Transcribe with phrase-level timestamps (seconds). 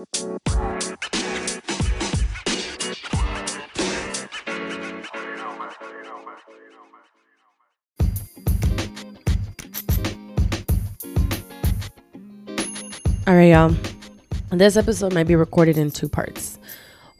[0.00, 0.06] All
[13.26, 13.76] right, y'all.
[14.50, 16.58] This episode might be recorded in two parts.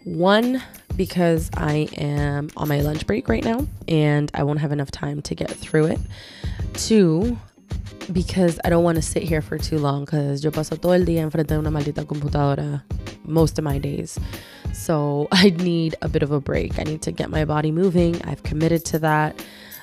[0.04, 0.62] One,
[0.96, 5.20] because I am on my lunch break right now and I won't have enough time
[5.22, 5.98] to get through it.
[6.72, 7.38] Two,
[8.12, 11.04] because I don't want to sit here for too long because yo paso todo el
[11.04, 12.82] día enfrente de una maldita computadora
[13.24, 14.18] most of my days.
[14.72, 16.78] So I need a bit of a break.
[16.78, 18.20] I need to get my body moving.
[18.22, 19.42] I've committed to that.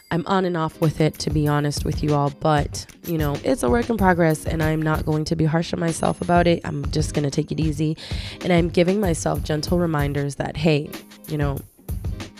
[0.09, 3.35] I'm on and off with it, to be honest with you all, but you know,
[3.43, 6.47] it's a work in progress and I'm not going to be harsh on myself about
[6.47, 6.61] it.
[6.63, 7.97] I'm just going to take it easy
[8.41, 10.89] and I'm giving myself gentle reminders that, hey,
[11.27, 11.59] you know,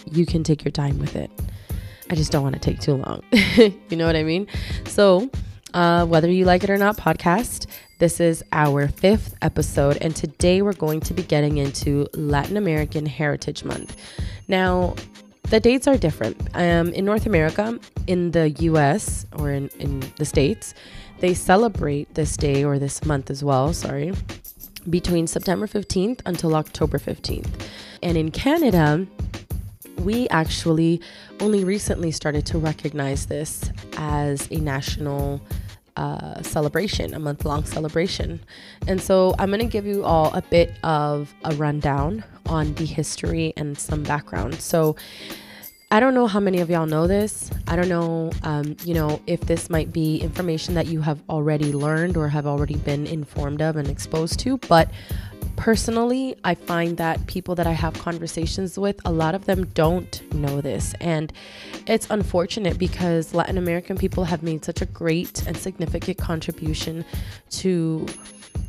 [0.09, 1.29] you can take your time with it.
[2.09, 3.21] I just don't want to take too long.
[3.31, 4.48] you know what I mean?
[4.85, 5.29] So,
[5.73, 7.67] uh, whether you like it or not, podcast.
[7.99, 13.05] This is our fifth episode, and today we're going to be getting into Latin American
[13.05, 13.98] Heritage Month.
[14.48, 14.95] Now,
[15.49, 16.38] the dates are different.
[16.54, 20.73] Um, in North America, in the US or in, in the States,
[21.20, 24.13] they celebrate this day or this month as well, sorry,
[24.90, 27.49] between September 15th until October 15th.
[28.04, 29.07] And in Canada,
[29.99, 31.01] we actually
[31.40, 35.41] only recently started to recognize this as a national
[35.98, 38.39] uh, celebration, a month long celebration.
[38.87, 42.85] And so I'm going to give you all a bit of a rundown on the
[42.85, 44.55] history and some background.
[44.62, 44.95] So
[45.89, 47.49] I don't know how many of y'all know this.
[47.65, 51.71] I don't know, um, you know, if this might be information that you have already
[51.71, 54.91] learned or have already been informed of and exposed to, but
[55.58, 60.34] personally, I find that people that I have conversations with, a lot of them don't
[60.34, 60.94] know this.
[61.02, 61.34] And
[61.88, 67.03] it's unfortunate because Latin American people have made such a great and significant contribution
[67.50, 68.06] to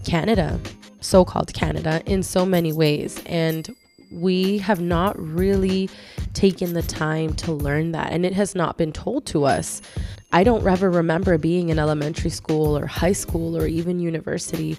[0.04, 0.58] Canada,
[1.00, 3.22] so called Canada, in so many ways.
[3.26, 3.68] And
[4.10, 5.90] we have not really
[6.32, 9.82] taken the time to learn that, and it has not been told to us.
[10.30, 14.76] I don't ever remember being in elementary school or high school or even university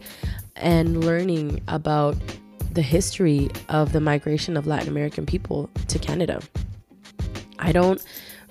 [0.60, 2.16] and learning about
[2.72, 6.42] the history of the migration of Latin American people to Canada.
[7.58, 8.04] I don't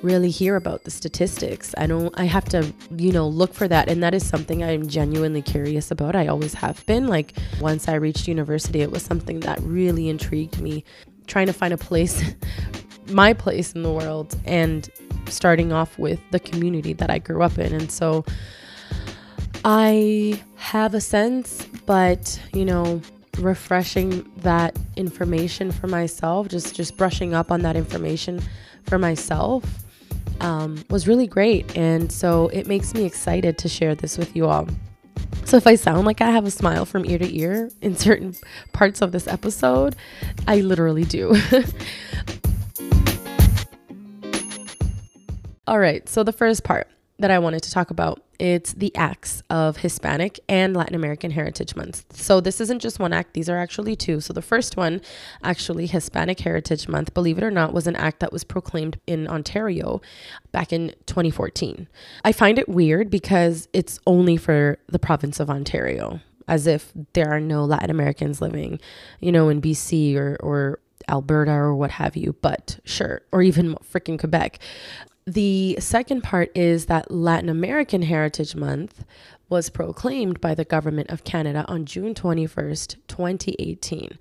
[0.03, 1.75] really hear about the statistics.
[1.77, 4.87] I don't I have to, you know, look for that and that is something I'm
[4.87, 6.15] genuinely curious about.
[6.15, 7.09] I always have been.
[7.09, 10.85] Like once I reached university, it was something that really intrigued me
[11.27, 12.23] trying to find a place
[13.09, 14.91] my place in the world and
[15.27, 17.73] starting off with the community that I grew up in.
[17.73, 18.25] And so
[19.71, 23.03] I have a sense, but you know,
[23.37, 28.41] refreshing that information for myself, just just brushing up on that information
[28.85, 29.63] for myself
[30.41, 31.77] um, was really great.
[31.77, 34.67] And so it makes me excited to share this with you all.
[35.45, 38.37] So if I sound like I have a smile from ear to ear in certain
[38.73, 39.97] parts of this episode,
[40.47, 41.39] I literally do.
[45.67, 49.43] All right, so the first part that I wanted to talk about it's the acts
[49.51, 52.17] of Hispanic and Latin American Heritage Month.
[52.17, 54.21] So this isn't just one act, these are actually two.
[54.21, 55.01] So the first one,
[55.43, 59.27] actually Hispanic Heritage Month, believe it or not, was an act that was proclaimed in
[59.27, 60.01] Ontario
[60.53, 61.89] back in 2014.
[62.25, 67.31] I find it weird because it's only for the province of Ontario, as if there
[67.31, 68.79] are no Latin Americans living,
[69.19, 73.75] you know, in BC or or Alberta or what have you, but sure, or even
[73.77, 74.59] freaking Quebec.
[75.29, 79.05] The second part is that Latin American Heritage Month
[79.51, 84.17] was proclaimed by the Government of Canada on June 21st, 2018.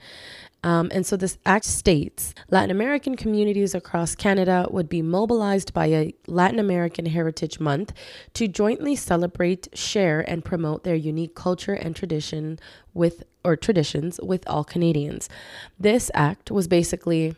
[0.64, 5.86] Um, and so this act states Latin American communities across Canada would be mobilized by
[5.86, 7.94] a Latin American Heritage Month
[8.34, 12.60] to jointly celebrate, share, and promote their unique culture and tradition
[12.94, 15.30] with or traditions with all Canadians.
[15.80, 17.38] This act was basically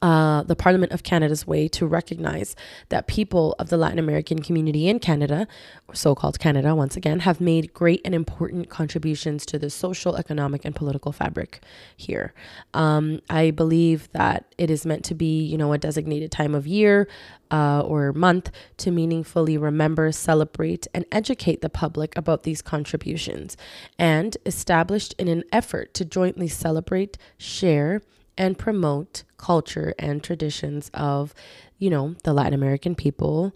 [0.00, 2.54] uh, the Parliament of Canada's way to recognize
[2.88, 5.48] that people of the Latin American community in Canada,
[5.92, 10.64] so called Canada once again, have made great and important contributions to the social, economic,
[10.64, 11.60] and political fabric
[11.96, 12.32] here.
[12.74, 16.66] Um, I believe that it is meant to be, you know, a designated time of
[16.66, 17.08] year
[17.50, 23.56] uh, or month to meaningfully remember, celebrate, and educate the public about these contributions,
[23.98, 28.02] and established in an effort to jointly celebrate, share,
[28.38, 31.34] and promote culture and traditions of,
[31.76, 33.52] you know, the Latin American people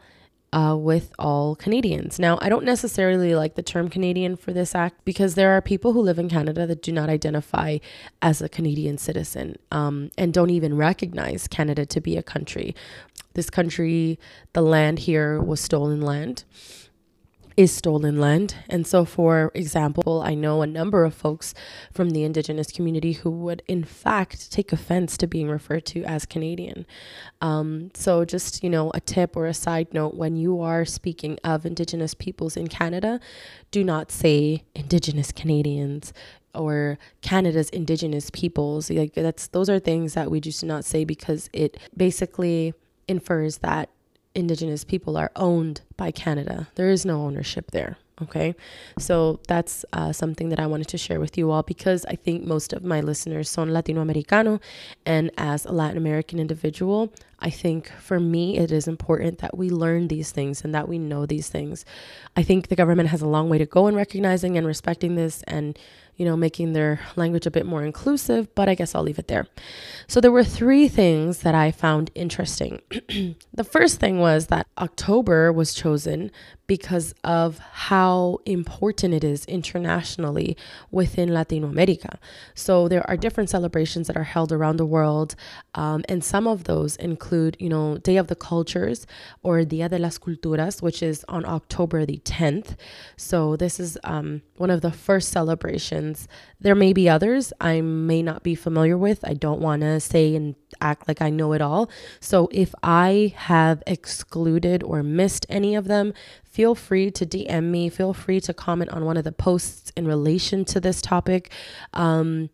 [0.53, 2.19] uh, with all Canadians.
[2.19, 5.95] Now, I don't necessarily like the term Canadian for this act because there are people
[5.95, 7.79] who live in Canada that do not identify
[8.21, 12.75] as a Canadian citizen um, and don't even recognize Canada to be a country.
[13.33, 14.19] This country,
[14.53, 16.45] the land here was stolen land
[17.57, 18.57] is stolen land.
[18.69, 21.55] And so, for example, I know a number of folks
[21.93, 26.27] from the Indigenous community who would, in fact, take offense to being referred to as
[26.27, 26.87] Canadian.
[27.41, 31.39] Um, so, just, you know, a tip or a side note when you are speaking
[31.45, 33.21] of Indigenous peoples in Canada,
[33.71, 36.13] do not say Indigenous Canadians
[36.55, 41.03] or Canada's indigenous peoples like that's those are things that we just do not say
[41.03, 42.75] because it basically
[43.09, 43.89] infers that
[44.35, 46.69] indigenous people are owned by Canada.
[46.75, 47.99] There is no ownership there.
[48.21, 48.55] Okay.
[48.99, 52.45] So that's uh, something that I wanted to share with you all because I think
[52.45, 54.61] most of my listeners son Latinoamericano.
[55.05, 59.71] And as a Latin American individual, I think for me, it is important that we
[59.71, 61.85] learn these things and that we know these things.
[62.37, 65.43] I think the government has a long way to go in recognizing and respecting this
[65.49, 65.77] and
[66.17, 69.29] you know, making their language a bit more inclusive, but I guess I'll leave it
[69.29, 69.47] there.
[70.07, 72.81] So there were three things that I found interesting.
[73.53, 76.31] the first thing was that October was chosen
[76.67, 80.57] because of how important it is internationally
[80.91, 82.19] within Latino America.
[82.55, 85.35] So there are different celebrations that are held around the world,
[85.75, 89.07] um, and some of those include, you know, Day of the Cultures
[89.43, 92.69] or Dia de las Culturas, which is on October the 10th.
[93.17, 96.02] So this is um, one of the first celebrations.
[96.61, 99.21] There may be others I may not be familiar with.
[99.25, 101.91] I don't want to say and act like I know it all.
[102.21, 106.13] So if I have excluded or missed any of them,
[106.45, 107.89] feel free to DM me.
[107.89, 111.51] Feel free to comment on one of the posts in relation to this topic.
[111.93, 112.51] Um,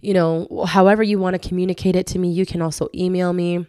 [0.00, 3.66] you know, however you want to communicate it to me, you can also email me.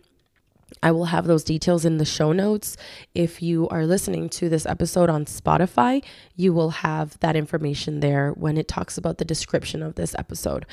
[0.81, 2.75] I will have those details in the show notes.
[3.13, 6.03] If you are listening to this episode on Spotify,
[6.35, 10.65] you will have that information there when it talks about the description of this episode.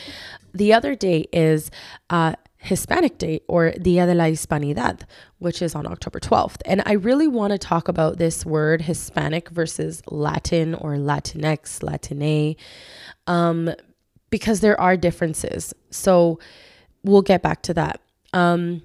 [0.54, 1.70] The other day is
[2.10, 5.02] uh, Hispanic Day or Dia de la Hispanidad,
[5.38, 6.60] which is on October 12th.
[6.64, 12.56] And I really want to talk about this word Hispanic versus Latin or Latinx, Latine,
[13.26, 13.70] um,
[14.30, 15.74] because there are differences.
[15.90, 16.38] So
[17.02, 18.00] we'll get back to that.
[18.32, 18.82] Um,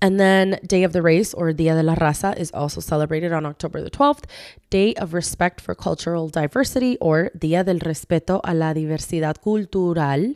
[0.00, 3.44] and then Day of the Race or Dia de la Raza is also celebrated on
[3.44, 4.24] October the 12th,
[4.70, 10.34] Day of Respect for Cultural Diversity or Dia del Respeto a la Diversidad Cultural,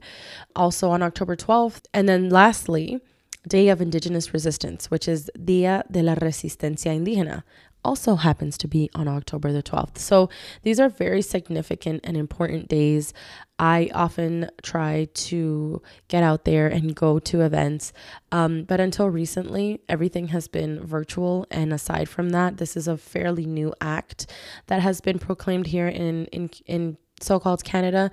[0.57, 1.83] also on October 12th.
[1.95, 3.01] And then lastly,
[3.47, 7.43] Day of Indigenous Resistance, which is Dia de la Resistencia Indígena,
[7.85, 9.99] also happens to be on October the 12th.
[9.99, 10.29] So
[10.63, 13.13] these are very significant and important days.
[13.59, 17.93] I often try to get out there and go to events,
[18.31, 21.47] um, but until recently, everything has been virtual.
[21.51, 24.27] And aside from that, this is a fairly new act
[24.67, 28.11] that has been proclaimed here in in in so-called Canada.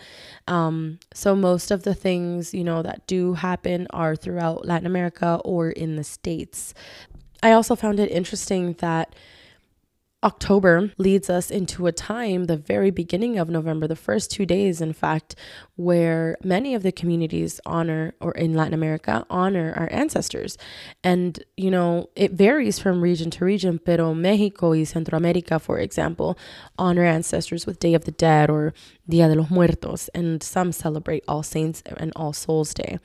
[0.48, 5.42] Um, so most of the things you know that do happen are throughout Latin America
[5.44, 6.74] or in the states.
[7.42, 9.16] I also found it interesting that
[10.22, 14.82] October leads us into a time, the very beginning of November, the first two days,
[14.82, 15.34] in fact,
[15.78, 20.58] where many of the communities honor, or in Latin America, honor our ancestors.
[21.06, 26.38] And, you know, it varies from region to region, pero Mexico y Centroamérica, for example,
[26.78, 28.74] honor ancestors with Day of the Dead or
[29.08, 33.00] Dia de los Muertos, and some celebrate All Saints and All Souls Day.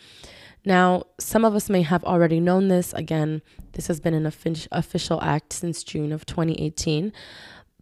[0.64, 2.93] Now, some of us may have already known this.
[2.94, 7.12] Again, this has been an official act since June of 2018,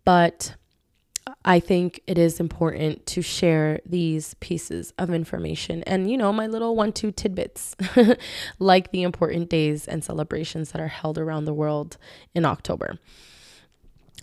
[0.05, 0.57] but
[1.45, 6.49] I think it is important to share these pieces of information and, you know, my
[6.49, 7.77] little one, two tidbits,
[8.59, 11.97] like the important days and celebrations that are held around the world
[12.35, 12.99] in October.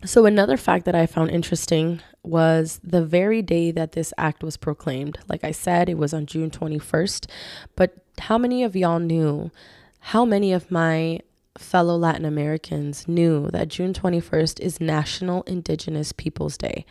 [0.05, 4.55] So, another fact that I found interesting was the very day that this act was
[4.55, 5.19] proclaimed.
[5.27, 7.29] Like I said, it was on June 21st.
[7.75, 9.51] But how many of y'all knew?
[9.99, 11.19] How many of my
[11.57, 16.85] fellow Latin Americans knew that June 21st is National Indigenous Peoples Day?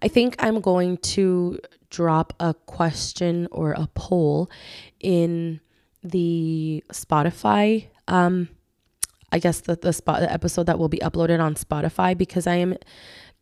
[0.00, 1.58] I think I'm going to
[1.90, 4.48] drop a question or a poll
[5.00, 5.60] in
[6.04, 8.48] the Spotify um,
[9.30, 12.56] I guess the the spot the episode that will be uploaded on Spotify because I
[12.56, 12.76] am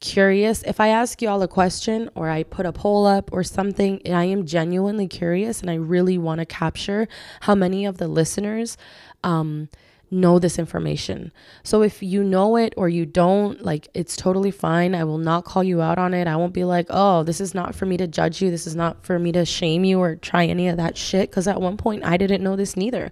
[0.00, 0.62] curious.
[0.62, 4.24] If I ask y'all a question or I put a poll up or something, I
[4.24, 7.08] am genuinely curious and I really want to capture
[7.40, 8.76] how many of the listeners
[9.24, 9.68] um,
[10.10, 11.32] know this information.
[11.62, 14.94] So if you know it or you don't, like it's totally fine.
[14.94, 16.26] I will not call you out on it.
[16.28, 18.50] I won't be like, oh, this is not for me to judge you.
[18.50, 21.32] This is not for me to shame you or try any of that shit.
[21.32, 23.10] Cause at one point I didn't know this neither.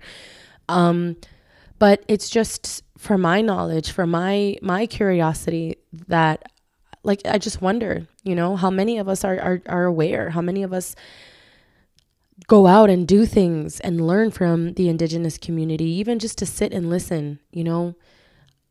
[0.69, 1.17] Um,
[1.79, 5.77] but it's just for my knowledge for my my curiosity
[6.09, 6.43] that
[7.03, 10.41] like i just wonder you know how many of us are are, are aware how
[10.41, 10.95] many of us
[12.49, 16.73] go out and do things and learn from the indigenous community even just to sit
[16.73, 17.95] and listen you know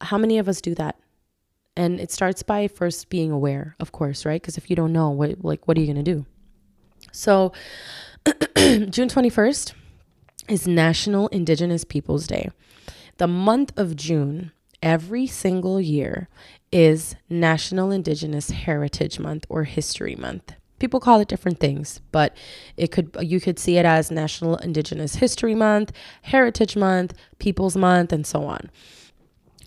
[0.02, 0.98] how many of us do that
[1.76, 4.42] And it starts by first being aware, of course, right?
[4.42, 6.26] Because if you don't know, what like what are you gonna do?
[7.12, 7.54] So
[8.58, 9.74] June 21st
[10.50, 12.52] is National Indigenous Peoples Day.
[13.18, 14.52] The month of June,
[14.82, 16.30] every single year,
[16.72, 20.54] is National Indigenous Heritage Month or History Month.
[20.80, 22.36] People call it different things, but
[22.76, 25.92] it could you could see it as National Indigenous History Month,
[26.24, 28.70] Heritage Month, People's Month, and so on.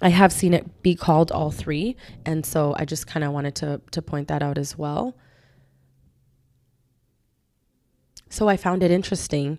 [0.02, 3.54] I have seen it be called all three, and so I just kind of wanted
[3.56, 5.16] to to point that out as well.
[8.28, 9.58] So I found it interesting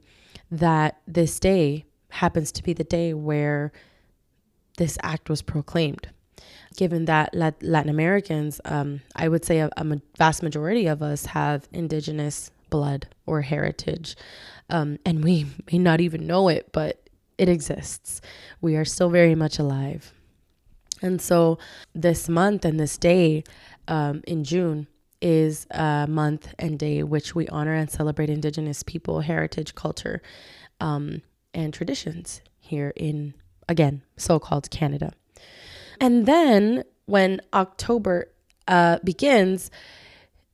[0.52, 3.72] that this day happens to be the day where
[4.78, 6.10] this act was proclaimed.
[6.76, 11.68] Given that Latin Americans, um, I would say a, a, vast majority of us have
[11.72, 14.16] indigenous blood or heritage,
[14.70, 18.22] um, and we may not even know it, but it exists.
[18.62, 20.14] We are still very much alive.
[21.02, 21.58] And so,
[21.94, 23.44] this month and this day
[23.88, 24.88] um, in June
[25.22, 30.22] is a month and day which we honor and celebrate Indigenous people, heritage, culture,
[30.80, 31.22] um,
[31.54, 33.34] and traditions here in,
[33.68, 35.14] again, so called Canada.
[36.00, 38.32] And then when October
[38.68, 39.72] uh, begins,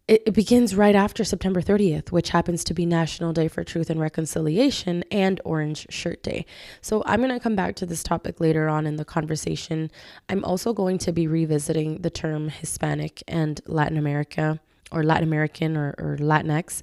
[0.07, 3.89] it, it, begins right after September 30th, which happens to be National Day for Truth
[3.89, 6.45] and Reconciliation and Orange Shirt Day.
[6.81, 9.89] So I'm going to come back to this topic later on in the conversation.
[10.29, 14.59] I'm also going to be revisiting the term Hispanic and Latin America
[14.91, 16.81] or Latin American or, or Latinx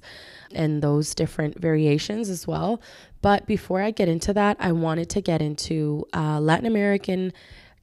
[0.53, 2.81] and those different variations as well.
[3.21, 7.33] But before I get into that, I wanted to get into uh, Latin American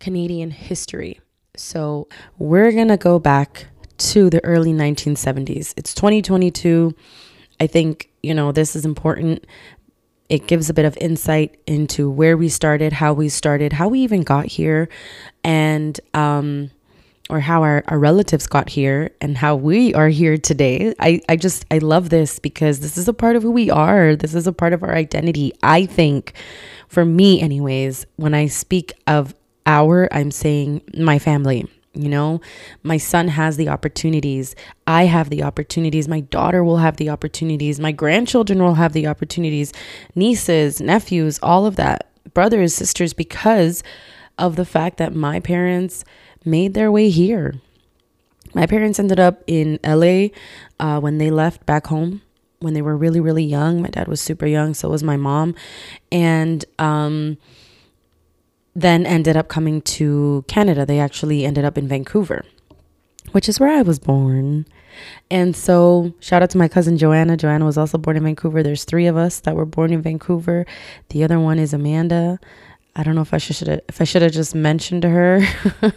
[0.00, 1.20] Canadian history.
[1.56, 3.66] So we're going to go back
[3.98, 5.74] to the early 1970s.
[5.76, 6.94] It's 2022.
[7.60, 9.44] I think, you know, this is important.
[10.28, 14.00] It gives a bit of insight into where we started, how we started, how we
[14.00, 14.88] even got here,
[15.42, 16.70] and um,
[17.30, 20.94] or how our, our relatives got here and how we are here today.
[20.98, 24.16] I, I just, I love this because this is a part of who we are.
[24.16, 25.52] This is a part of our identity.
[25.62, 26.32] I think,
[26.88, 29.34] for me, anyways, when I speak of
[29.66, 31.66] our, I'm saying my family.
[31.94, 32.40] You know,
[32.84, 34.54] my son has the opportunities.
[34.86, 36.06] I have the opportunities.
[36.06, 37.80] My daughter will have the opportunities.
[37.80, 39.72] My grandchildren will have the opportunities.
[40.14, 42.08] Nieces, nephews, all of that.
[42.34, 43.82] Brothers, sisters, because
[44.38, 46.04] of the fact that my parents
[46.44, 47.54] made their way here.
[48.54, 50.28] My parents ended up in LA
[50.80, 52.22] uh, when they left back home
[52.60, 53.80] when they were really, really young.
[53.82, 55.54] My dad was super young, so was my mom.
[56.10, 57.38] And um,
[58.74, 60.84] then ended up coming to Canada.
[60.84, 62.44] They actually ended up in Vancouver,
[63.32, 64.66] which is where I was born.
[65.30, 67.36] And so, shout out to my cousin Joanna.
[67.36, 68.64] Joanna was also born in Vancouver.
[68.64, 70.66] There's three of us that were born in Vancouver.
[71.10, 72.40] The other one is Amanda.
[72.98, 75.40] I don't know if I should if I should have just mentioned to her,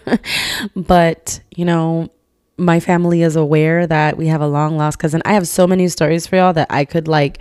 [0.75, 2.11] but you know,
[2.57, 5.23] my family is aware that we have a long lost cousin.
[5.25, 7.39] I have so many stories for y'all that I could like,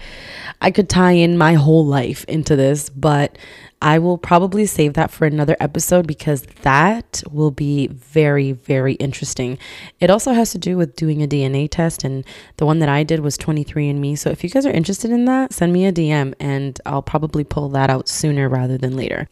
[0.62, 3.37] I could tie in my whole life into this, but
[3.83, 9.59] I will probably save that for another episode because that will be very, very interesting.
[10.00, 12.25] It also has to do with doing a DNA test, and
[12.57, 14.17] the one that I did was 23andMe.
[14.17, 17.45] So if you guys are interested in that, send me a DM and I'll probably
[17.45, 19.29] pull that out sooner rather than later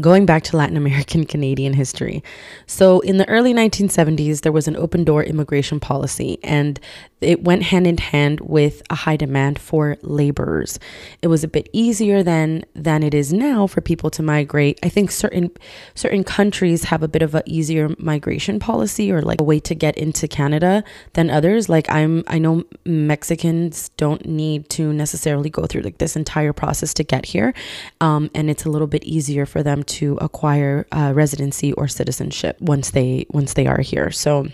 [0.00, 2.22] going back to Latin American Canadian history.
[2.66, 6.78] So, in the early 1970s, there was an open door immigration policy, and
[7.20, 10.78] it went hand in hand with a high demand for laborers.
[11.22, 14.78] It was a bit easier than than it is now for people to migrate.
[14.82, 15.50] I think certain
[15.94, 19.74] certain countries have a bit of a easier migration policy or like a way to
[19.74, 20.84] get into Canada
[21.14, 21.68] than others.
[21.68, 26.92] Like I'm I know Mexicans don't need to necessarily go through like this entire process
[26.94, 27.54] to get here.
[28.02, 32.60] Um, and it's a little bit easier for them to acquire uh, residency or citizenship
[32.60, 34.10] once they once they are here.
[34.10, 34.48] So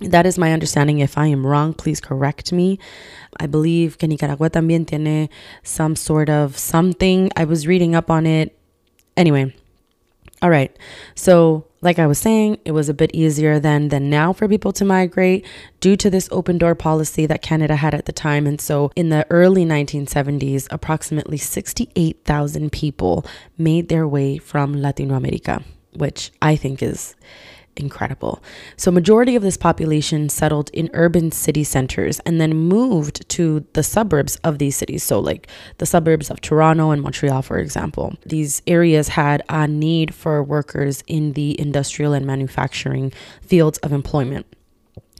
[0.00, 0.98] that is my understanding.
[0.98, 2.78] If I am wrong, please correct me.
[3.38, 5.28] I believe que Nicaragua también tiene
[5.62, 7.30] some sort of something.
[7.36, 8.56] I was reading up on it.
[9.16, 9.54] Anyway,
[10.42, 10.76] all right.
[11.14, 14.72] So, like I was saying, it was a bit easier then than now for people
[14.72, 15.46] to migrate
[15.80, 18.46] due to this open door policy that Canada had at the time.
[18.46, 23.26] And so, in the early 1970s, approximately 68,000 people
[23.58, 25.62] made their way from Latino America,
[25.92, 27.14] which I think is
[27.76, 28.42] incredible.
[28.76, 33.82] So majority of this population settled in urban city centers and then moved to the
[33.82, 35.02] suburbs of these cities.
[35.02, 38.14] So like the suburbs of Toronto and Montreal for example.
[38.26, 43.12] These areas had a need for workers in the industrial and manufacturing
[43.42, 44.46] fields of employment.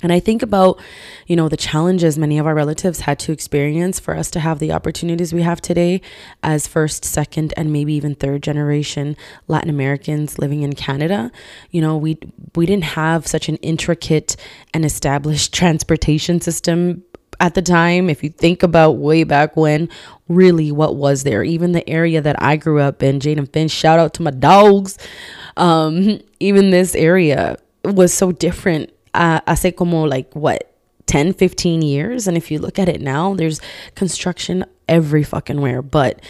[0.04, 0.78] And I think about,
[1.26, 4.58] you know, the challenges many of our relatives had to experience for us to have
[4.58, 6.02] the opportunities we have today
[6.42, 9.16] as first, second, and maybe even third generation
[9.48, 11.32] Latin Americans living in Canada.
[11.70, 12.18] You know, we
[12.54, 14.36] we didn't have such an intricate
[14.74, 17.02] and established transportation system
[17.40, 18.10] at the time.
[18.10, 19.88] If you think about way back when,
[20.28, 21.42] really what was there?
[21.42, 24.32] Even the area that I grew up in, Jane and Finch, shout out to my
[24.32, 24.98] dogs.
[25.56, 30.72] Um, even this area was so different uh, hace como like what
[31.06, 32.26] 10 15 years?
[32.26, 33.60] And if you look at it now there's
[33.94, 35.82] construction every fucking where.
[35.82, 36.20] But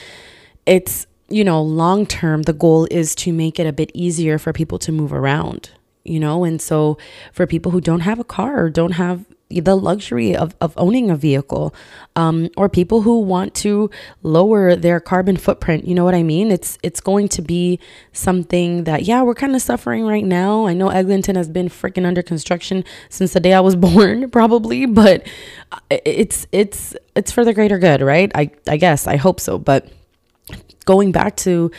[0.67, 4.53] it's you know long term the goal is to make it a bit easier for
[4.53, 5.71] people to move around
[6.05, 6.45] you know?
[6.45, 6.99] And so
[7.33, 11.11] for people who don't have a car or don't have the luxury of, of owning
[11.11, 11.75] a vehicle
[12.17, 13.91] um, or people who want to
[14.23, 16.51] lower their carbon footprint you know what i mean?
[16.51, 17.79] It's it's going to be
[18.13, 20.67] something that yeah we're kind of suffering right now.
[20.67, 24.87] I know eglinton has been freaking under construction since the day i was born probably
[24.87, 25.27] but
[25.91, 28.31] it's it's it's for the greater good right?
[28.35, 29.89] I i guess i hope so but
[30.85, 31.71] going back to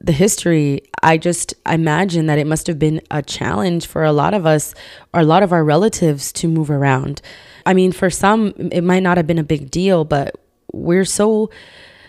[0.00, 4.34] the history, I just imagine that it must have been a challenge for a lot
[4.34, 4.74] of us
[5.12, 7.20] or a lot of our relatives to move around.
[7.66, 10.36] I mean, for some, it might not have been a big deal, but
[10.72, 11.50] we're so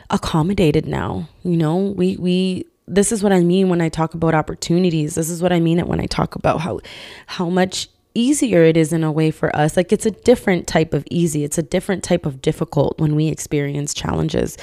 [0.09, 1.29] accommodated now.
[1.43, 5.15] You know, we, we, this is what I mean when I talk about opportunities.
[5.15, 6.79] This is what I mean when I talk about how,
[7.27, 9.75] how much easier it is in a way for us.
[9.75, 13.27] Like it's a different type of easy, it's a different type of difficult when we
[13.27, 14.57] experience challenges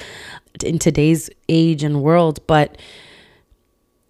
[0.65, 2.41] in today's age and world.
[2.47, 2.77] But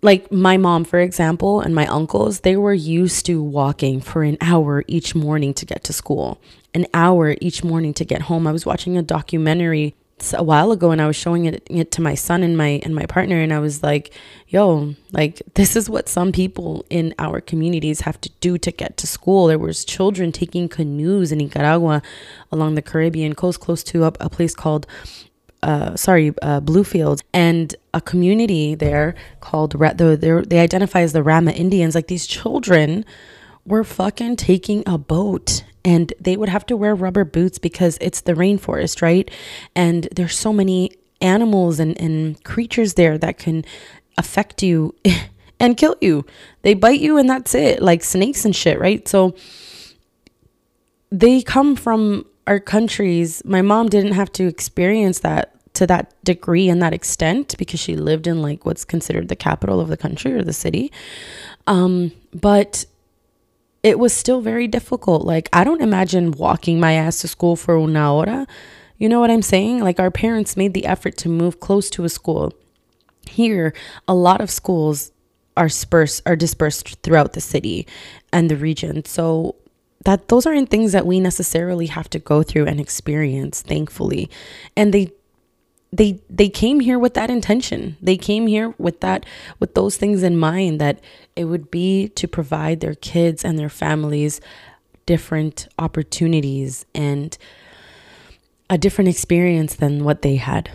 [0.03, 4.37] like my mom, for example, and my uncles, they were used to walking for an
[4.41, 6.41] hour each morning to get to school,
[6.75, 8.47] an hour each morning to get home.
[8.47, 9.95] I was watching a documentary
[10.35, 12.95] a while ago and I was showing it, it to my son and my and
[12.95, 14.13] my partner and I was like,
[14.47, 18.97] "Yo, like this is what some people in our communities have to do to get
[18.99, 22.03] to school." There was children taking canoes in Nicaragua
[22.53, 24.87] along the Caribbean coast close to a, a place called
[25.63, 31.53] uh, sorry, uh, Bluefields, and a community there called the, they identify as the Rama
[31.53, 31.95] Indians.
[31.95, 33.05] Like these children
[33.65, 38.23] were fucking taking a boat and they would have to wear rubber boots because it's
[38.23, 39.31] the rainforest, right?
[39.75, 43.65] And there's so many animals and, and creatures there that can
[44.19, 44.95] affect you
[45.61, 46.25] and kill you.
[46.63, 49.07] They bite you and that's it, like snakes and shit, right?
[49.07, 49.35] So
[51.11, 56.69] they come from our countries, my mom didn't have to experience that to that degree
[56.69, 60.33] and that extent because she lived in like what's considered the capital of the country
[60.35, 60.93] or the city.
[61.67, 62.85] Um, but
[63.83, 65.25] it was still very difficult.
[65.25, 68.47] Like, I don't imagine walking my ass to school for una hora.
[68.99, 69.81] You know what I'm saying?
[69.81, 72.53] Like, our parents made the effort to move close to a school.
[73.29, 73.73] Here,
[74.07, 75.11] a lot of schools
[75.57, 77.87] are dispersed are dispersed throughout the city
[78.33, 79.05] and the region.
[79.05, 79.57] So
[80.05, 84.31] that those aren't things that we necessarily have to go through and experience thankfully.
[84.77, 85.13] And they
[85.93, 87.97] they they came here with that intention.
[88.01, 89.27] They came here with that
[89.61, 91.01] with those things in mind that
[91.37, 94.41] it would be to provide their kids and their families
[95.05, 97.37] different opportunities and
[98.71, 100.71] a different experience than what they had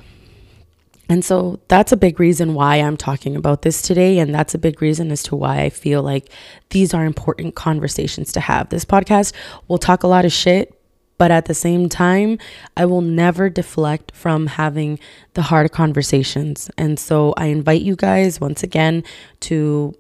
[1.09, 4.19] and so that's a big reason why I'm talking about this today.
[4.19, 6.29] And that's a big reason as to why I feel like
[6.71, 8.69] these are important conversations to have.
[8.69, 9.33] This podcast
[9.67, 10.77] will talk a lot of shit,
[11.17, 12.37] but at the same time,
[12.75, 14.99] I will never deflect from having
[15.33, 16.69] the hard conversations.
[16.77, 19.03] And so I invite you guys once again
[19.41, 19.95] to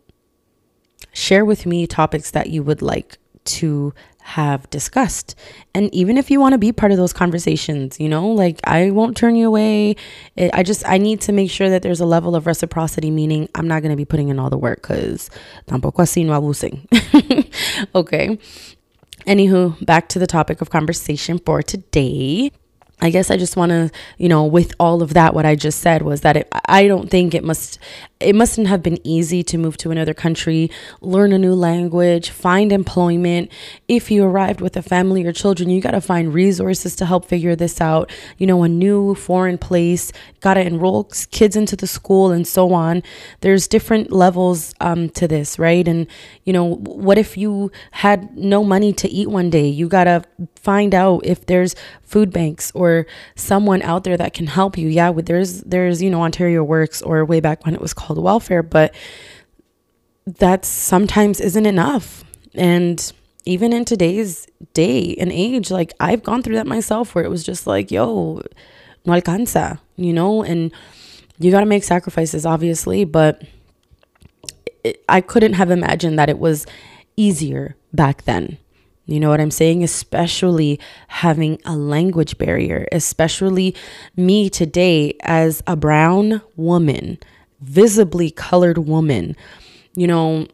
[1.13, 3.93] share with me topics that you would like to
[4.27, 5.35] have discussed.
[5.73, 8.91] And even if you want to be part of those conversations, you know, like I
[8.91, 9.95] won't turn you away.
[10.35, 13.47] It, I just, I need to make sure that there's a level of reciprocity, meaning
[13.55, 15.29] I'm not going to be putting in all the work because
[15.67, 16.83] tampoco así no abusen.
[17.95, 18.37] okay.
[19.25, 22.51] Anywho, back to the topic of conversation for today.
[22.99, 25.81] I guess I just want to, you know, with all of that, what I just
[25.81, 27.77] said was that it, I don't think it must,
[28.19, 32.71] it mustn't have been easy to move to another country, learn a new language, find
[32.71, 33.51] employment.
[33.87, 37.25] If you arrived with a family or children, you got to find resources to help
[37.25, 38.11] figure this out.
[38.39, 42.73] You know, a new foreign place, got to enroll kids into the school and so
[42.73, 43.03] on.
[43.41, 45.87] There's different levels um, to this, right?
[45.87, 46.07] And,
[46.45, 49.67] you know, what if you had no money to eat one day?
[49.67, 50.23] You got to
[50.55, 52.86] find out if there's food banks or
[53.35, 54.87] someone out there that can help you.
[54.89, 58.23] Yeah, there's, there's, you know, Ontario Works or way back when it was called called
[58.23, 58.95] welfare, but
[60.25, 62.23] that sometimes isn't enough.
[62.53, 63.11] And
[63.45, 67.43] even in today's day and age, like I've gone through that myself where it was
[67.43, 68.41] just like, yo,
[69.05, 70.71] no alcanza, you know, and
[71.39, 73.43] you got to make sacrifices, obviously, but
[74.83, 76.65] it, I couldn't have imagined that it was
[77.15, 78.57] easier back then.
[79.07, 79.83] You know what I'm saying?
[79.83, 83.73] Especially having a language barrier, especially
[84.17, 87.17] me today as a brown woman,
[87.61, 89.35] visibly colored woman.
[89.95, 90.47] You know,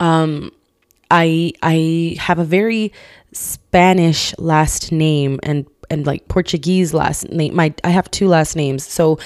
[0.00, 0.50] um,
[1.10, 2.92] I I have a very
[3.32, 7.54] Spanish last name and and like Portuguese last name.
[7.54, 8.86] My I have two last names.
[8.86, 9.20] So,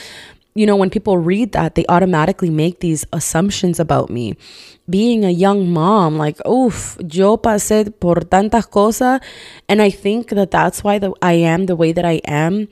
[0.54, 4.36] you know, when people read that, they automatically make these assumptions about me.
[4.88, 9.20] Being a young mom, like, oof, yo pasé por tantas cosas,
[9.68, 12.68] and I think that that's why the, I am the way that I am.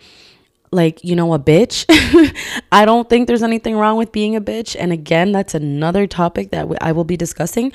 [0.71, 1.85] Like, you know, a bitch.
[2.73, 4.75] I don't think there's anything wrong with being a bitch.
[4.79, 7.73] And again, that's another topic that I will be discussing.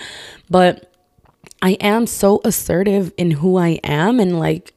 [0.49, 0.91] But
[1.61, 4.73] I am so assertive in who I am and like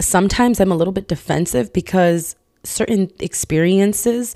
[0.00, 4.34] sometimes I'm a little bit defensive because certain experiences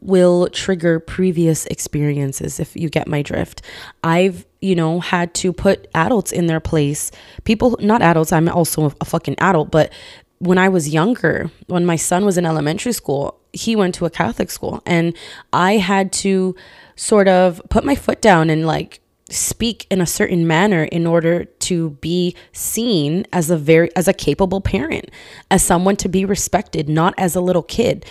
[0.00, 3.62] will trigger previous experiences if you get my drift.
[4.02, 7.10] I've, you know, had to put adults in their place.
[7.44, 9.92] People, not adults, I'm also a fucking adult, but
[10.38, 14.10] when I was younger, when my son was in elementary school, he went to a
[14.10, 15.14] Catholic school and
[15.52, 16.56] I had to
[16.96, 21.44] sort of put my foot down and like speak in a certain manner in order
[21.44, 25.08] to be seen as a very as a capable parent
[25.50, 28.04] as someone to be respected not as a little kid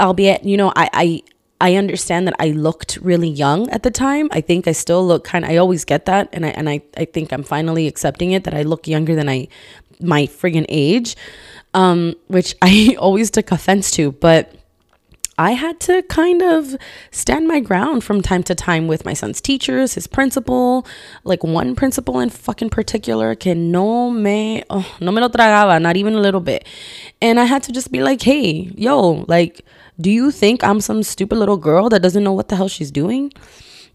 [0.00, 1.22] albeit you know i i
[1.58, 4.28] I understand that I looked really young at the time.
[4.30, 6.82] I think I still look kind of I always get that and I and I
[6.98, 9.48] I think I'm finally accepting it that I look younger than I
[9.98, 11.16] my friggin' age.
[11.72, 14.52] Um which I always took offense to, but
[15.38, 16.76] I had to kind of
[17.10, 20.86] stand my ground from time to time with my son's teachers, his principal,
[21.24, 25.98] like one principal in fucking particular que no me, oh, no me lo tragaba, not
[25.98, 26.66] even a little bit.
[27.20, 29.62] And I had to just be like, hey, yo, like,
[30.00, 32.90] do you think I'm some stupid little girl that doesn't know what the hell she's
[32.90, 33.32] doing?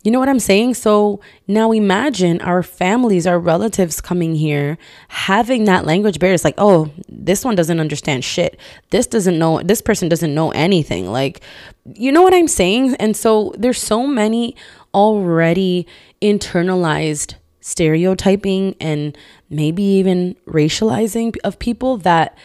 [0.03, 0.73] You know what I'm saying?
[0.73, 6.33] So now imagine our families, our relatives coming here, having that language barrier.
[6.33, 8.59] It's like, oh, this one doesn't understand shit.
[8.89, 11.11] This doesn't know, this person doesn't know anything.
[11.11, 11.41] Like,
[11.93, 12.95] you know what I'm saying?
[12.95, 14.55] And so there's so many
[14.91, 15.85] already
[16.19, 19.15] internalized stereotyping and
[19.51, 22.35] maybe even racializing of people that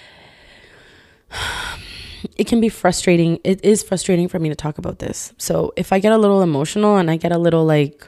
[2.37, 3.39] it can be frustrating.
[3.45, 5.33] It is frustrating for me to talk about this.
[5.39, 8.07] So if I get a little emotional and I get a little like,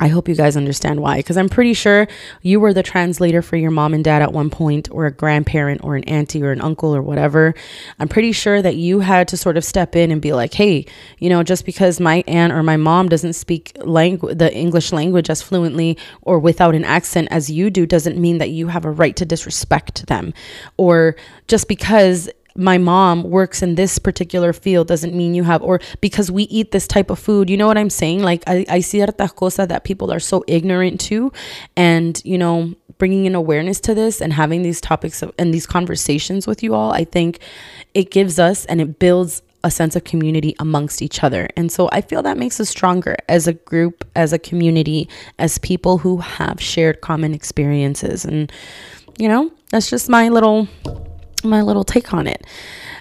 [0.00, 1.18] I hope you guys understand why.
[1.18, 2.08] Because I'm pretty sure
[2.42, 5.84] you were the translator for your mom and dad at one point, or a grandparent,
[5.84, 7.54] or an auntie, or an uncle, or whatever.
[7.98, 10.86] I'm pretty sure that you had to sort of step in and be like, hey,
[11.18, 15.30] you know, just because my aunt or my mom doesn't speak langu- the English language
[15.30, 18.90] as fluently or without an accent as you do, doesn't mean that you have a
[18.90, 20.34] right to disrespect them.
[20.76, 21.14] Or
[21.46, 26.30] just because my mom works in this particular field doesn't mean you have or because
[26.30, 28.22] we eat this type of food you know what i'm saying?
[28.22, 31.32] Like i, I see ciertas cosas that people are so ignorant to
[31.76, 35.66] and you know bringing in awareness to this and having these topics of, and these
[35.66, 37.40] conversations with you all i think
[37.92, 41.48] it gives us and it builds a sense of community amongst each other.
[41.56, 45.58] And so i feel that makes us stronger as a group as a community as
[45.58, 48.24] people who have shared common experiences.
[48.24, 48.52] And
[49.18, 50.68] you know that's just my little
[51.44, 52.46] my little take on it.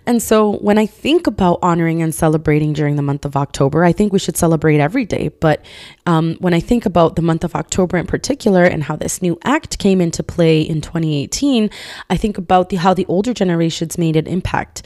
[0.05, 3.93] And so when I think about honoring and celebrating during the month of October, I
[3.93, 5.29] think we should celebrate every day.
[5.29, 5.63] But
[6.05, 9.39] um, when I think about the month of October in particular and how this new
[9.43, 11.69] act came into play in 2018,
[12.09, 14.83] I think about the, how the older generations made an impact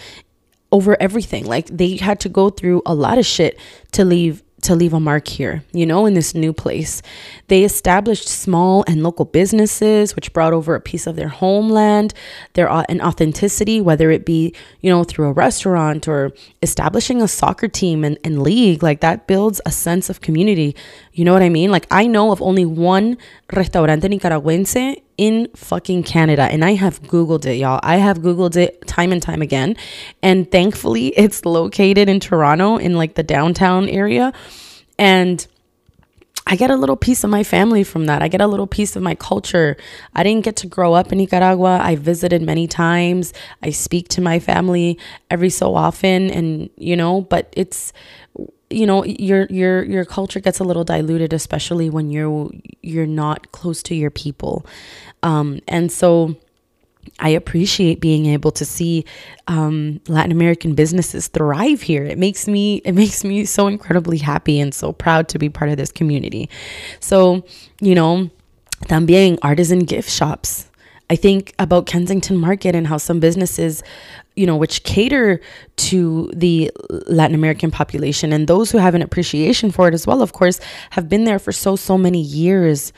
[0.72, 1.46] over everything.
[1.46, 3.60] Like they had to go through a lot of shit
[3.94, 7.02] to leave to leave a mark here, you know, in this new place.
[7.48, 12.14] They established small and local businesses, which brought over a piece of their homeland,
[12.54, 17.70] their an authenticity, whether it be, you know, through a restaurant or establishing a soccer
[17.70, 18.84] team and, and league.
[18.84, 20.76] Like that builds a sense of community.
[21.14, 21.72] You know what I mean?
[21.72, 23.18] Like I know of only one
[23.54, 26.44] restaurante nicaragüense in fucking Canada.
[26.44, 27.80] And I have Googled it, y'all.
[27.84, 29.76] I have Googled it time and time again.
[30.22, 34.32] And thankfully, it's located in Toronto in like the downtown area.
[35.00, 35.46] And
[36.50, 38.22] I get a little piece of my family from that.
[38.22, 39.76] I get a little piece of my culture.
[40.16, 41.80] I didn't get to grow up in Nicaragua.
[41.84, 43.34] I visited many times.
[43.62, 44.98] I speak to my family
[45.30, 47.92] every so often and you know, but it's
[48.70, 52.50] you know your your your culture gets a little diluted especially when you're
[52.82, 54.66] you're not close to your people
[55.24, 56.36] um, and so
[57.20, 59.06] I appreciate being able to see
[59.48, 62.04] um, Latin American businesses thrive here.
[62.04, 65.70] It makes me it makes me so incredibly happy and so proud to be part
[65.70, 66.50] of this community.
[67.00, 67.46] So,
[67.82, 68.30] you know,
[68.84, 70.70] también artisan gift shops.
[71.10, 73.82] I think about Kensington Market and how some businesses
[74.38, 75.42] you know, which cater
[75.78, 76.72] to the
[77.08, 80.60] Latin American population and those who have an appreciation for it as well, of course,
[80.92, 82.94] have been there for so, so many years.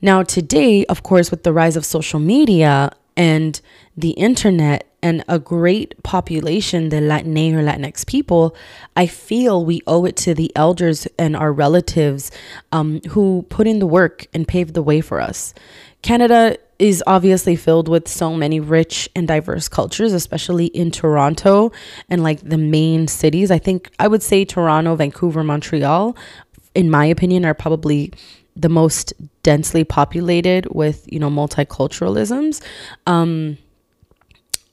[0.00, 3.60] Now, today, of course, with the rise of social media and
[3.96, 8.56] the internet and a great population, the Latinx or Latinx people,
[8.96, 12.30] I feel we owe it to the elders and our relatives
[12.72, 15.54] um, who put in the work and paved the way for us.
[16.02, 21.72] Canada is obviously filled with so many rich and diverse cultures, especially in Toronto
[22.10, 23.50] and like the main cities.
[23.50, 26.16] I think I would say Toronto, Vancouver, Montreal,
[26.74, 28.12] in my opinion, are probably
[28.56, 32.62] the most densely populated with you know multiculturalisms.
[33.06, 33.58] Um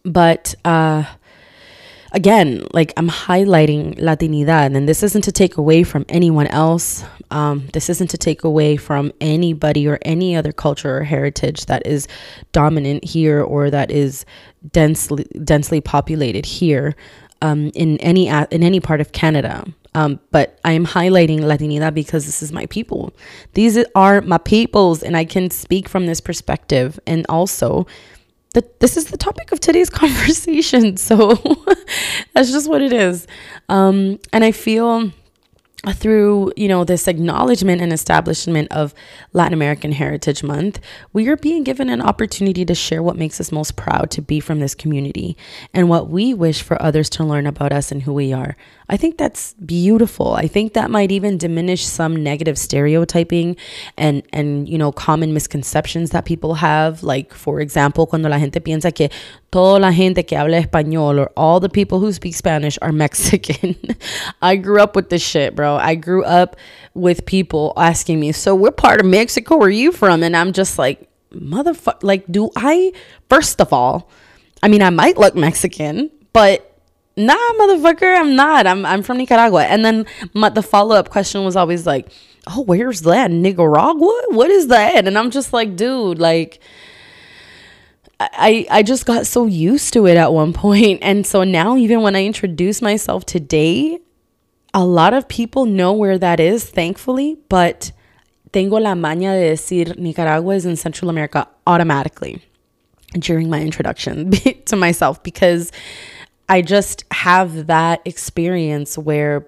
[0.06, 1.06] but uh
[2.12, 7.04] again like i'm highlighting latinidad and this isn't to take away from anyone else.
[7.32, 11.88] Um, this isn't to take away from anybody or any other culture or heritage that
[11.88, 12.08] is
[12.52, 14.24] dominant here or that is
[14.72, 16.96] densely densely populated here
[17.44, 19.64] um, in any in any part of canada
[19.96, 23.14] um, but I am highlighting Latinidad because this is my people.
[23.54, 27.00] These are my peoples, and I can speak from this perspective.
[27.06, 27.86] And also,
[28.54, 30.98] that this is the topic of today's conversation.
[30.98, 31.36] So
[32.34, 33.28] that's just what it is.
[33.70, 35.12] Um, and I feel
[35.92, 38.94] through you know this acknowledgement and establishment of
[39.34, 40.80] Latin American Heritage Month,
[41.12, 44.40] we are being given an opportunity to share what makes us most proud to be
[44.40, 45.36] from this community
[45.74, 48.56] and what we wish for others to learn about us and who we are.
[48.90, 50.34] I think that's beautiful.
[50.34, 53.56] I think that might even diminish some negative stereotyping
[53.98, 57.04] and and you know common misconceptions that people have.
[57.04, 59.10] Like for example, cuando la gente piensa que
[59.52, 63.76] toda la gente que habla español or all the people who speak Spanish are Mexican.
[64.42, 65.76] I grew up with this shit, bro.
[65.76, 66.58] I grew up
[66.94, 70.78] with people asking me, "So what part of Mexico are you from?" And I'm just
[70.78, 72.92] like, "Motherfucker, like do I
[73.30, 74.10] first of all,
[74.62, 76.73] I mean, I might look Mexican, but
[77.16, 78.68] nah, motherfucker, I'm not.
[78.68, 79.64] I'm I'm from Nicaragua.
[79.66, 82.10] And then my, the follow up question was always like,
[82.48, 83.32] oh, where's that?
[83.32, 84.24] Nicaragua?
[84.30, 85.08] What is that?
[85.08, 86.60] And I'm just like, dude, like.
[88.20, 91.00] I, I just got so used to it at one point.
[91.02, 94.00] And so now, even when I introduce myself today,
[94.74, 97.38] a lot of people know where that is, thankfully.
[97.50, 97.92] But
[98.54, 102.42] tengo la maña de decir Nicaragua is in Central America automatically
[103.20, 104.32] during my introduction
[104.66, 105.72] to myself because
[106.54, 109.48] I just have that experience where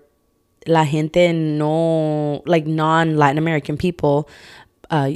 [0.66, 4.28] la gente no, like non Latin American people,
[4.90, 5.12] uh,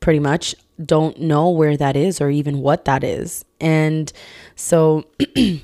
[0.00, 3.44] pretty much don't know where that is or even what that is.
[3.60, 4.12] And
[4.56, 5.04] so,
[5.36, 5.60] you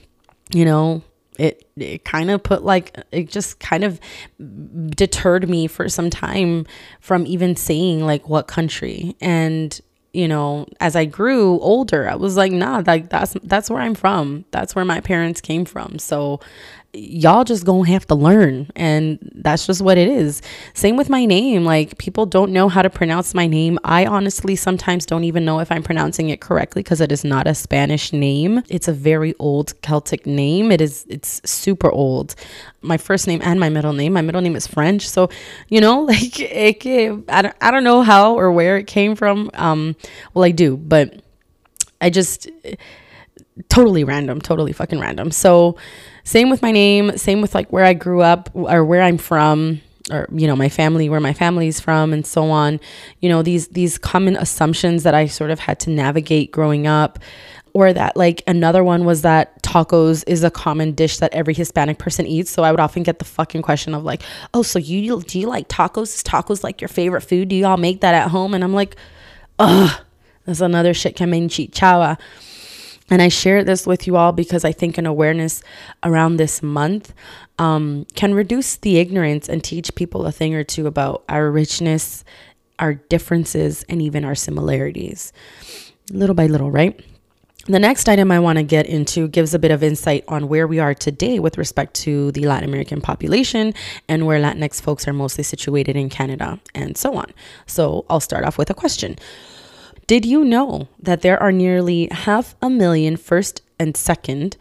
[0.53, 1.03] know,
[1.41, 3.99] it it kind of put like it just kind of
[4.91, 6.67] deterred me for some time
[7.01, 9.81] from even saying like what country and
[10.19, 13.95] you know, as I grew older, I was like, nah, like that's that's where I'm
[13.95, 14.45] from.
[14.51, 16.01] That's where my parents came from.
[16.01, 16.41] So
[16.95, 20.41] y'all just gonna have to learn and that's just what it is.
[20.73, 23.79] Same with my name like people don't know how to pronounce my name.
[23.85, 27.47] I honestly sometimes don't even know if i'm pronouncing it correctly because it is not
[27.47, 28.63] a spanish name.
[28.69, 30.73] It's a very old celtic name.
[30.73, 32.35] It is it's super old.
[32.81, 35.07] My first name and my middle name my middle name is french.
[35.07, 35.29] So
[35.69, 39.51] you know like it, I, don't, I don't know how or where it came from.
[39.55, 39.95] Um
[40.33, 41.21] well i do but
[42.01, 42.49] i just
[43.69, 45.31] totally random totally fucking random.
[45.31, 45.77] So
[46.29, 49.81] same with my name, same with like where I grew up or where I'm from
[50.11, 52.81] or you know my family where my family's from and so on.
[53.21, 57.19] You know these these common assumptions that i sort of had to navigate growing up
[57.73, 61.97] or that like another one was that tacos is a common dish that every hispanic
[61.97, 62.51] person eats.
[62.51, 65.47] So i would often get the fucking question of like oh so you do you
[65.47, 66.15] like tacos?
[66.15, 67.49] Is tacos like your favorite food?
[67.49, 68.53] Do y'all make that at home?
[68.53, 68.97] And i'm like
[69.59, 69.99] ugh
[70.45, 72.19] that's another shit que me enchichaba
[73.11, 75.63] and I share this with you all because I think an awareness
[76.03, 77.13] around this month
[77.59, 82.25] um, can reduce the ignorance and teach people a thing or two about our richness,
[82.79, 85.33] our differences, and even our similarities,
[86.11, 87.01] little by little, right?
[87.69, 90.67] The next item I want to get into gives a bit of insight on where
[90.67, 93.75] we are today with respect to the Latin American population
[94.09, 97.31] and where Latinx folks are mostly situated in Canada and so on.
[97.67, 99.17] So I'll start off with a question.
[100.09, 104.57] Did you know that there are nearly half a million first and second?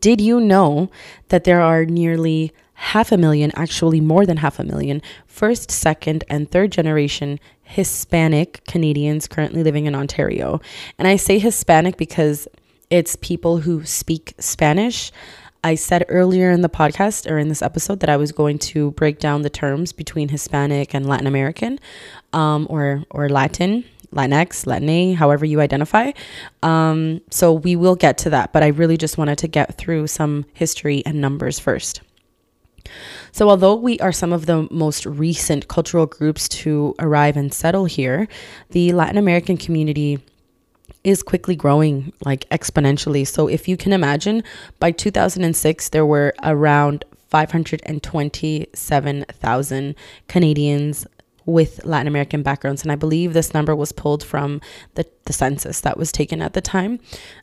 [0.00, 0.90] Did you know
[1.28, 6.24] that there are nearly half a million, actually more than half a million, first, second,
[6.30, 10.62] and third generation Hispanic Canadians currently living in Ontario?
[10.98, 12.48] And I say Hispanic because
[12.88, 15.12] it's people who speak Spanish.
[15.62, 18.92] I said earlier in the podcast or in this episode that I was going to
[18.92, 21.78] break down the terms between Hispanic and Latin American
[22.32, 26.12] um, or, or Latin, Latinx, Latin, however you identify.
[26.62, 30.06] Um, so we will get to that, but I really just wanted to get through
[30.06, 32.00] some history and numbers first.
[33.32, 37.84] So, although we are some of the most recent cultural groups to arrive and settle
[37.84, 38.26] here,
[38.70, 40.20] the Latin American community
[41.04, 43.26] is quickly growing like exponentially.
[43.26, 44.42] So, if you can imagine,
[44.78, 49.94] by 2006, there were around 527,000
[50.28, 51.06] Canadians
[51.48, 52.82] with Latin American backgrounds.
[52.82, 54.60] And I believe this number was pulled from
[54.96, 57.00] the, the census that was taken at the time.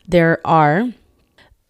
[0.07, 0.87] There are,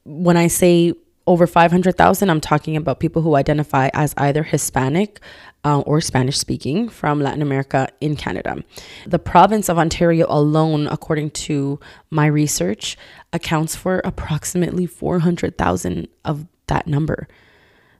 [0.03, 0.93] when I say
[1.27, 5.21] over 500,000, I'm talking about people who identify as either Hispanic
[5.63, 8.61] uh, or Spanish speaking from Latin America in Canada.
[9.07, 12.97] The province of Ontario alone, according to my research,
[13.31, 17.29] accounts for approximately 400,000 of that number.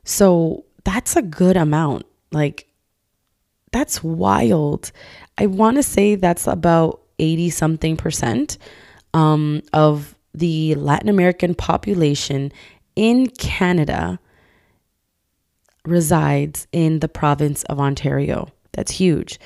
[0.04, 2.04] So that's a good amount.
[2.32, 2.65] Like,
[3.72, 4.92] that's wild.
[5.38, 8.58] I want to say that's about 80 something percent
[9.14, 12.52] um, of the Latin American population
[12.94, 14.18] in Canada
[15.84, 18.48] resides in the province of Ontario.
[18.72, 19.38] That's huge.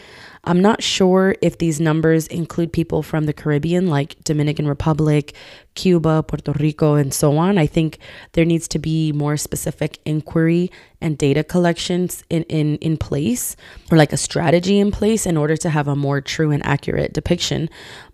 [0.45, 5.35] I'm not sure if these numbers include people from the Caribbean, like Dominican Republic,
[5.75, 7.59] Cuba, Puerto Rico, and so on.
[7.59, 7.99] I think
[8.33, 13.55] there needs to be more specific inquiry and data collections in, in, in place,
[13.91, 17.13] or like a strategy in place in order to have a more true and accurate
[17.13, 17.69] depiction.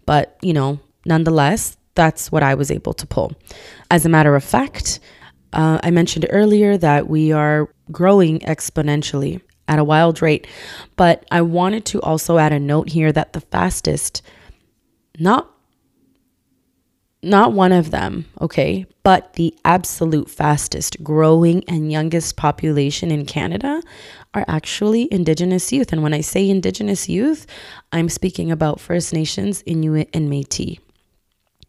[0.04, 3.32] But, you know, nonetheless, that's what I was able to pull.
[3.90, 4.98] As a matter of fact,
[5.52, 10.46] uh, I mentioned earlier that we are growing exponentially at a wild rate,
[10.96, 14.22] but I wanted to also add a note here that the fastest,
[15.18, 15.50] not
[17.22, 23.82] not one of them, okay, but the absolute fastest growing and youngest population in Canada
[24.32, 25.92] are actually Indigenous youth.
[25.92, 27.46] And when I say Indigenous youth,
[27.90, 30.78] I'm speaking about First Nations, Inuit, and Metis.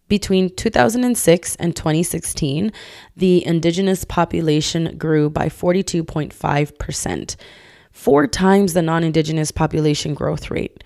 [0.08, 2.72] Between 2006 and 2016,
[3.16, 7.36] the indigenous population grew by 42.5%,
[7.98, 10.84] four times the non indigenous population growth rate.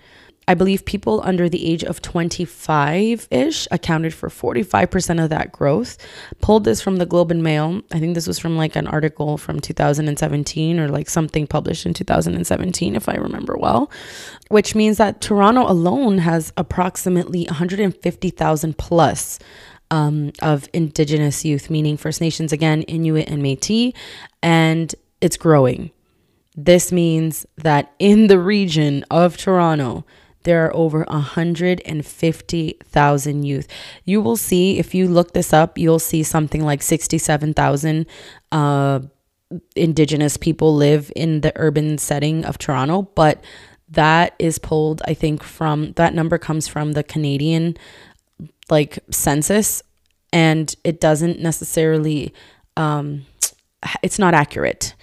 [0.48, 5.98] I believe people under the age of 25 ish accounted for 45% of that growth.
[6.42, 7.82] Pulled this from the Globe and Mail.
[7.92, 11.94] I think this was from like an article from 2017 or like something published in
[11.94, 13.92] 2017, if I remember well,
[14.50, 19.38] which means that Toronto alone has approximately 150,000 plus
[19.92, 23.94] um, of Indigenous youth, meaning First Nations again, Inuit and Metis,
[24.42, 25.92] and it's growing.
[26.56, 30.06] This means that in the region of Toronto,
[30.44, 33.68] there are over 150,000 youth.
[34.06, 38.08] You will see, if you look this up, you'll see something like 67,000
[38.52, 39.02] uh,
[39.76, 43.44] Indigenous people live in the urban setting of Toronto, but
[43.90, 47.76] that is pulled, I think, from that number comes from the Canadian
[48.70, 49.84] like census,
[50.32, 52.34] and it doesn't necessarily,
[52.78, 53.26] um,
[54.02, 54.96] it's not accurate.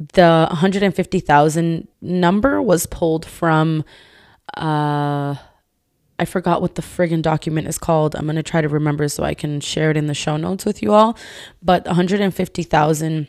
[0.00, 3.84] The 150,000 number was pulled from
[4.56, 5.36] uh
[6.18, 8.14] I forgot what the friggin' document is called.
[8.14, 10.82] I'm gonna try to remember so I can share it in the show notes with
[10.82, 11.16] you all.
[11.62, 13.26] But 150,000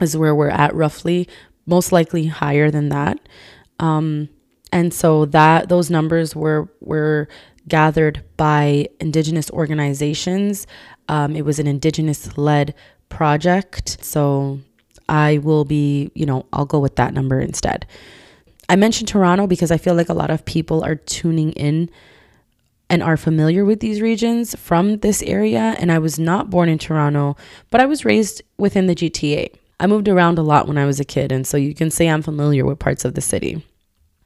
[0.00, 1.28] is where we're at roughly,
[1.66, 3.18] most likely higher than that.
[3.78, 4.30] Um,
[4.72, 7.28] and so that those numbers were were
[7.68, 10.66] gathered by indigenous organizations.
[11.08, 12.74] Um, it was an indigenous led
[13.08, 13.98] project.
[14.02, 14.60] So
[15.08, 17.86] I will be, you know, I'll go with that number instead.
[18.68, 21.90] I mentioned Toronto because I feel like a lot of people are tuning in
[22.88, 25.74] and are familiar with these regions from this area.
[25.78, 27.36] And I was not born in Toronto,
[27.70, 29.54] but I was raised within the GTA.
[29.80, 32.08] I moved around a lot when I was a kid, and so you can say
[32.08, 33.64] I'm familiar with parts of the city.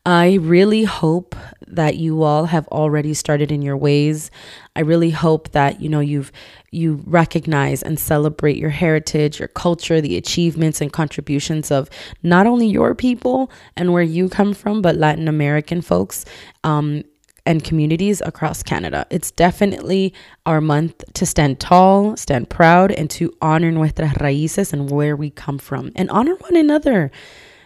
[0.05, 1.35] I really hope
[1.75, 4.31] that you all have already started in your ways.
[4.77, 6.33] I really hope that you know you've
[6.71, 11.89] you recognize and celebrate your heritage, your culture, the achievements and contributions of
[12.23, 16.25] not only your people and where you come from, but Latin American folks
[16.65, 17.03] um,
[17.47, 19.07] and communities across Canada.
[19.11, 20.13] It's definitely
[20.45, 25.31] our month to stand tall, stand proud, and to honor nuestras raíces and where we
[25.31, 27.11] come from, and honor one another.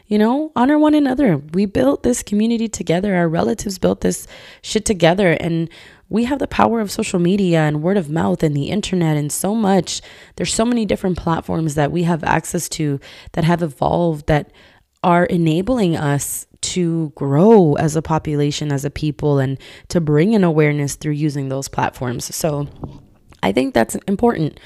[0.06, 1.38] You know, honor one another.
[1.38, 3.14] We built this community together.
[3.14, 4.26] Our relatives built this
[4.60, 5.32] shit together.
[5.40, 5.70] And
[6.08, 9.32] we have the power of social media and word of mouth and the internet and
[9.32, 10.02] so much.
[10.36, 13.00] There's so many different platforms that we have access to
[13.32, 14.52] that have evolved that
[15.02, 19.58] are enabling us to grow as a population, as a people, and
[19.88, 22.34] to bring in awareness through using those platforms.
[22.34, 22.68] So
[23.42, 24.60] I think that's important.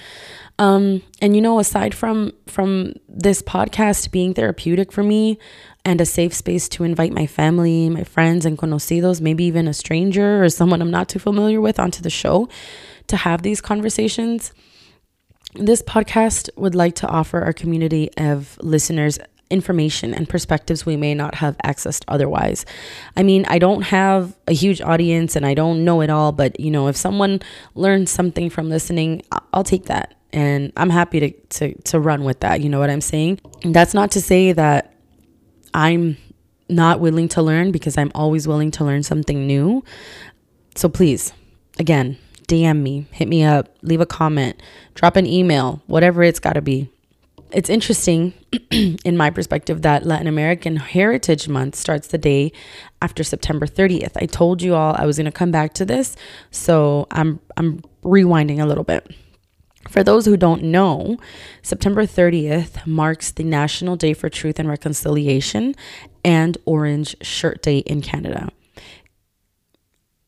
[0.58, 5.38] Um, and you know, aside from from this podcast being therapeutic for me
[5.84, 9.74] and a safe space to invite my family, my friends, and conocidos, maybe even a
[9.74, 12.48] stranger or someone I'm not too familiar with, onto the show
[13.08, 14.52] to have these conversations.
[15.54, 19.18] this podcast would like to offer our community of listeners
[19.50, 22.66] information and perspectives we may not have accessed otherwise.
[23.16, 26.58] I mean, I don't have a huge audience and I don't know it all, but
[26.58, 27.40] you know, if someone
[27.74, 30.14] learns something from listening, I'll take that.
[30.36, 32.60] And I'm happy to, to, to run with that.
[32.60, 33.40] You know what I'm saying?
[33.64, 34.94] That's not to say that
[35.72, 36.18] I'm
[36.68, 39.82] not willing to learn because I'm always willing to learn something new.
[40.74, 41.32] So please,
[41.78, 42.18] again,
[42.48, 44.62] DM me, hit me up, leave a comment,
[44.94, 46.90] drop an email, whatever it's got to be.
[47.50, 48.34] It's interesting,
[48.70, 52.52] in my perspective, that Latin American Heritage Month starts the day
[53.00, 54.12] after September 30th.
[54.20, 56.14] I told you all I was going to come back to this,
[56.50, 59.10] so I'm I'm rewinding a little bit.
[59.88, 61.18] For those who don't know,
[61.62, 65.74] September 30th marks the National Day for Truth and Reconciliation
[66.24, 68.48] and Orange Shirt Day in Canada.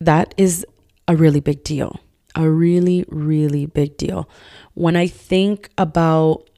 [0.01, 0.65] That is
[1.07, 2.01] a really big deal.
[2.35, 4.29] A really, really big deal.
[4.75, 6.49] When I think about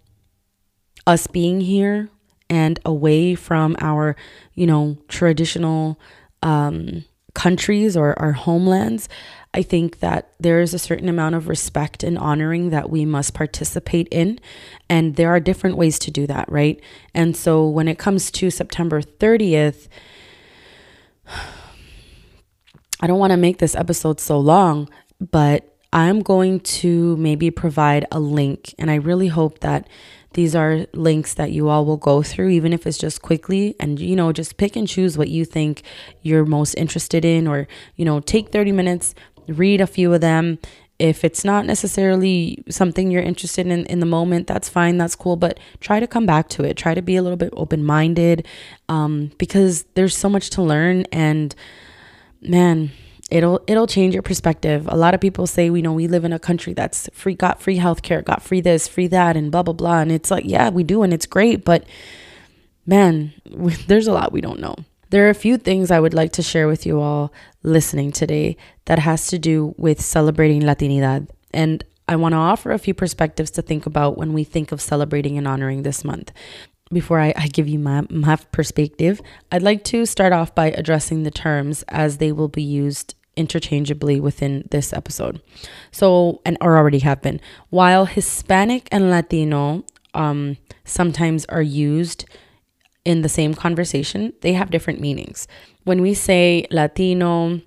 [1.07, 2.11] us being here
[2.51, 4.17] and away from our,
[4.55, 5.99] you know, traditional
[6.43, 9.09] um, countries or our homelands,
[9.53, 13.35] I think that there is a certain amount of respect and honoring that we must
[13.35, 14.39] participate in.
[14.89, 16.81] And there are different ways to do that, right?
[17.14, 19.89] And so when it comes to September 30th,
[23.03, 28.07] I don't want to make this episode so long, but I'm going to maybe provide
[28.12, 28.74] a link.
[28.78, 29.89] And I really hope that
[30.35, 33.99] these are links that you all will go through, even if it's just quickly and,
[33.99, 35.83] you know, just pick and choose what you think
[36.22, 37.66] you're most interested in, or,
[37.97, 39.14] you know, take 30 minutes,
[39.49, 40.59] read a few of them.
[41.01, 45.37] If it's not necessarily something you're interested in in the moment, that's fine, that's cool,
[45.37, 46.76] but try to come back to it.
[46.76, 48.47] Try to be a little bit open minded
[48.89, 51.07] um, because there's so much to learn.
[51.11, 51.55] And
[52.43, 52.91] man,
[53.31, 54.87] it'll it'll change your perspective.
[54.89, 57.62] A lot of people say, we know, we live in a country that's free, got
[57.62, 60.01] free healthcare, got free this, free that, and blah blah blah.
[60.01, 61.85] And it's like, yeah, we do, and it's great, but
[62.87, 63.33] man,
[63.87, 64.76] there's a lot we don't know.
[65.11, 68.57] There are a few things I would like to share with you all listening today
[68.85, 71.28] that has to do with celebrating Latinidad.
[71.53, 74.81] And I want to offer a few perspectives to think about when we think of
[74.81, 76.33] celebrating and honoring this month.
[76.93, 79.20] Before I, I give you my, my perspective,
[79.51, 84.20] I'd like to start off by addressing the terms as they will be used interchangeably
[84.20, 85.41] within this episode.
[85.93, 87.41] So, and or already have been.
[87.70, 92.24] While Hispanic and Latino um, sometimes are used
[93.05, 95.49] in the same conversation, they have different meanings.
[95.85, 97.61] When we say Latino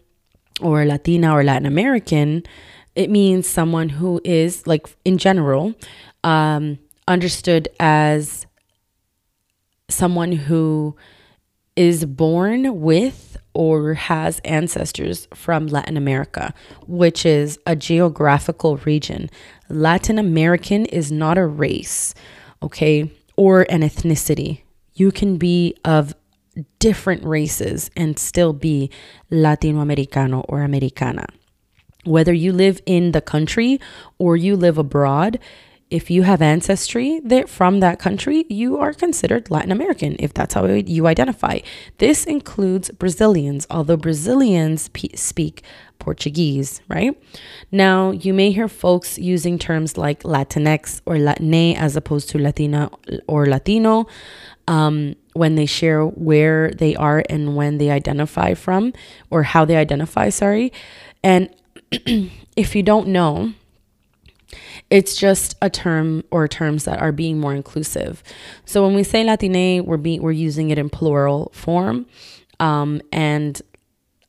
[0.61, 2.43] or Latina or Latin American,
[2.95, 5.73] it means someone who is, like in general,
[6.23, 8.45] um, understood as
[9.89, 10.95] someone who
[11.75, 16.53] is born with or has ancestors from Latin America,
[16.87, 19.29] which is a geographical region.
[19.69, 22.13] Latin American is not a race,
[22.61, 24.61] okay, or an ethnicity.
[24.95, 26.15] You can be of
[26.79, 28.89] different races and still be
[29.31, 31.25] Latinoamericano or Americana.
[32.05, 33.79] Whether you live in the country
[34.19, 35.39] or you live abroad,
[35.93, 40.55] if you have ancestry that from that country, you are considered Latin American if that's
[40.55, 41.59] how you identify.
[41.99, 45.63] This includes Brazilians, although Brazilians speak
[45.99, 47.15] Portuguese, right?
[47.71, 52.89] Now, you may hear folks using terms like Latinx or Latine as opposed to Latina
[53.27, 54.07] or Latino
[54.67, 58.93] um, when they share where they are and when they identify from
[59.29, 60.73] or how they identify, sorry.
[61.23, 61.49] And
[62.55, 63.53] if you don't know,
[64.93, 68.21] it's just a term or terms that are being more inclusive.
[68.65, 72.05] So when we say Latine, we're we're using it in plural form,
[72.59, 73.59] um, and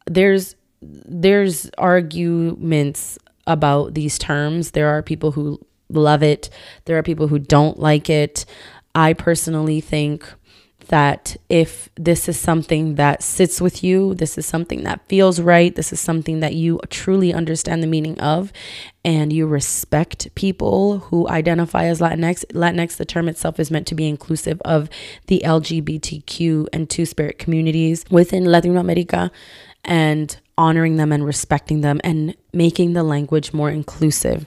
[0.07, 4.71] there's there's arguments about these terms.
[4.71, 5.61] There are people who
[5.91, 6.49] love it.
[6.87, 8.47] There are people who don't like it.
[8.95, 10.27] I personally think
[10.89, 15.75] that if this is something that sits with you, this is something that feels right,
[15.75, 18.53] this is something that you truly understand the meaning of,
[19.05, 23.95] and you respect people who identify as Latinx, Latinx, the term itself is meant to
[23.95, 24.89] be inclusive of
[25.27, 29.31] the LGBTQ and Two Spirit communities within Latin America.
[29.85, 34.47] And honoring them and respecting them and making the language more inclusive.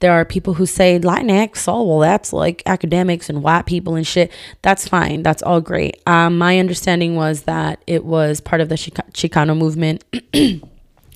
[0.00, 4.06] There are people who say Latinx, oh, well, that's like academics and white people and
[4.06, 4.32] shit.
[4.62, 5.22] That's fine.
[5.22, 6.02] That's all great.
[6.06, 10.04] Um, my understanding was that it was part of the Chicano movement.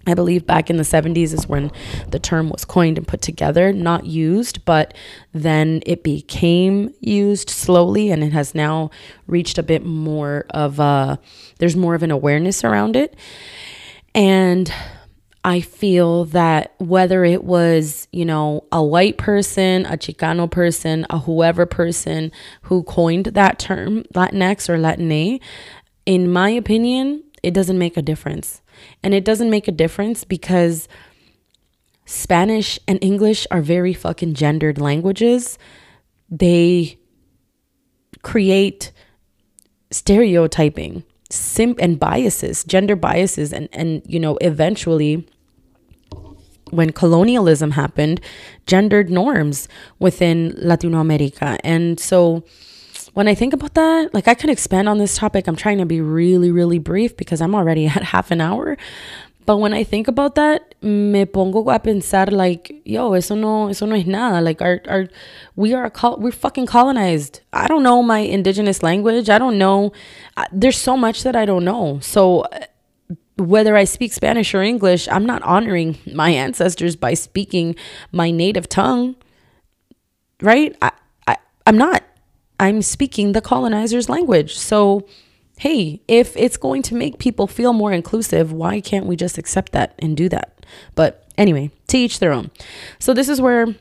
[0.08, 1.70] I believe back in the 70s is when
[2.08, 4.94] the term was coined and put together, not used, but
[5.34, 8.90] then it became used slowly and it has now
[9.26, 11.18] reached a bit more of a,
[11.58, 13.14] there's more of an awareness around it.
[14.14, 14.72] And
[15.44, 21.20] I feel that whether it was, you know, a white person, a Chicano person, a
[21.20, 22.32] whoever person
[22.62, 25.38] who coined that term, Latinx or Latina,
[26.04, 28.62] in my opinion, it doesn't make a difference.
[29.02, 30.88] And it doesn't make a difference because
[32.04, 35.58] Spanish and English are very fucking gendered languages.
[36.30, 36.98] They
[38.22, 38.92] create
[39.90, 45.26] stereotyping simp and biases gender biases and and you know eventually
[46.70, 48.20] when colonialism happened
[48.66, 49.68] gendered norms
[49.98, 51.58] within latino america.
[51.64, 52.44] And so
[53.14, 55.46] when i think about that like i can expand on this topic.
[55.46, 58.76] I'm trying to be really really brief because i'm already at half an hour
[59.48, 63.86] but when I think about that, me pongo a pensar like, yo, eso no, eso
[63.86, 64.42] no es nada.
[64.42, 65.08] Like our, our,
[65.56, 67.40] we are, we're fucking colonized.
[67.54, 69.30] I don't know my indigenous language.
[69.30, 69.92] I don't know.
[70.52, 71.98] There's so much that I don't know.
[72.02, 72.66] So uh,
[73.38, 77.74] whether I speak Spanish or English, I'm not honoring my ancestors by speaking
[78.12, 79.16] my native tongue.
[80.42, 80.76] Right?
[80.82, 80.92] I,
[81.26, 82.04] I, I'm not.
[82.60, 84.58] I'm speaking the colonizer's language.
[84.58, 85.08] So
[85.58, 89.72] hey, if it's going to make people feel more inclusive, why can't we just accept
[89.72, 90.64] that and do that?
[90.94, 92.50] But anyway, to each their own.
[92.98, 93.74] So this is where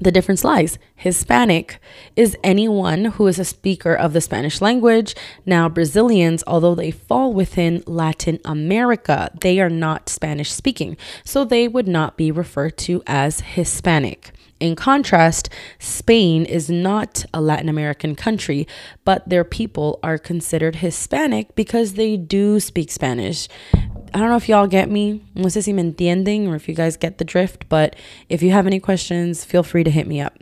[0.00, 0.78] the difference lies.
[0.94, 1.78] Hispanic
[2.16, 5.14] is anyone who is a speaker of the Spanish language.
[5.44, 10.96] Now, Brazilians, although they fall within Latin America, they are not Spanish speaking.
[11.24, 14.32] So they would not be referred to as Hispanic.
[14.62, 15.48] In contrast,
[15.80, 18.68] Spain is not a Latin American country,
[19.04, 23.48] but their people are considered Hispanic because they do speak Spanish.
[23.74, 25.20] I don't know if y'all get me.
[25.34, 27.96] No sé si me entienden or if you guys get the drift, but
[28.28, 30.38] if you have any questions, feel free to hit me up.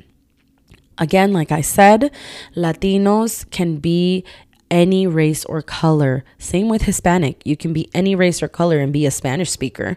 [0.98, 2.10] Again, like I said,
[2.54, 4.22] Latinos can be
[4.70, 6.24] any race or color.
[6.38, 7.42] Same with Hispanic.
[7.44, 9.96] You can be any race or color and be a Spanish speaker.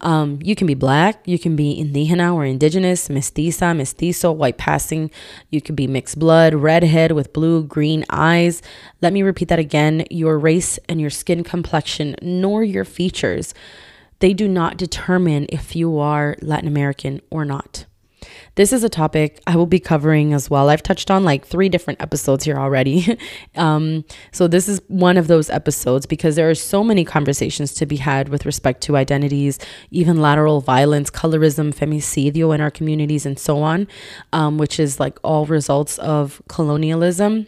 [0.00, 5.10] Um, you can be black, you can be indígena or indigenous, mestiza, mestizo, white passing.
[5.48, 8.62] You could be mixed blood, redhead with blue, green eyes.
[9.00, 10.04] Let me repeat that again.
[10.10, 13.54] Your race and your skin complexion, nor your features,
[14.18, 17.86] they do not determine if you are Latin American or not.
[18.56, 20.68] This is a topic I will be covering as well.
[20.68, 23.18] I've touched on like three different episodes here already.
[23.56, 27.86] um, so, this is one of those episodes because there are so many conversations to
[27.86, 29.58] be had with respect to identities,
[29.90, 33.86] even lateral violence, colorism, femicidio in our communities, and so on,
[34.32, 37.46] um, which is like all results of colonialism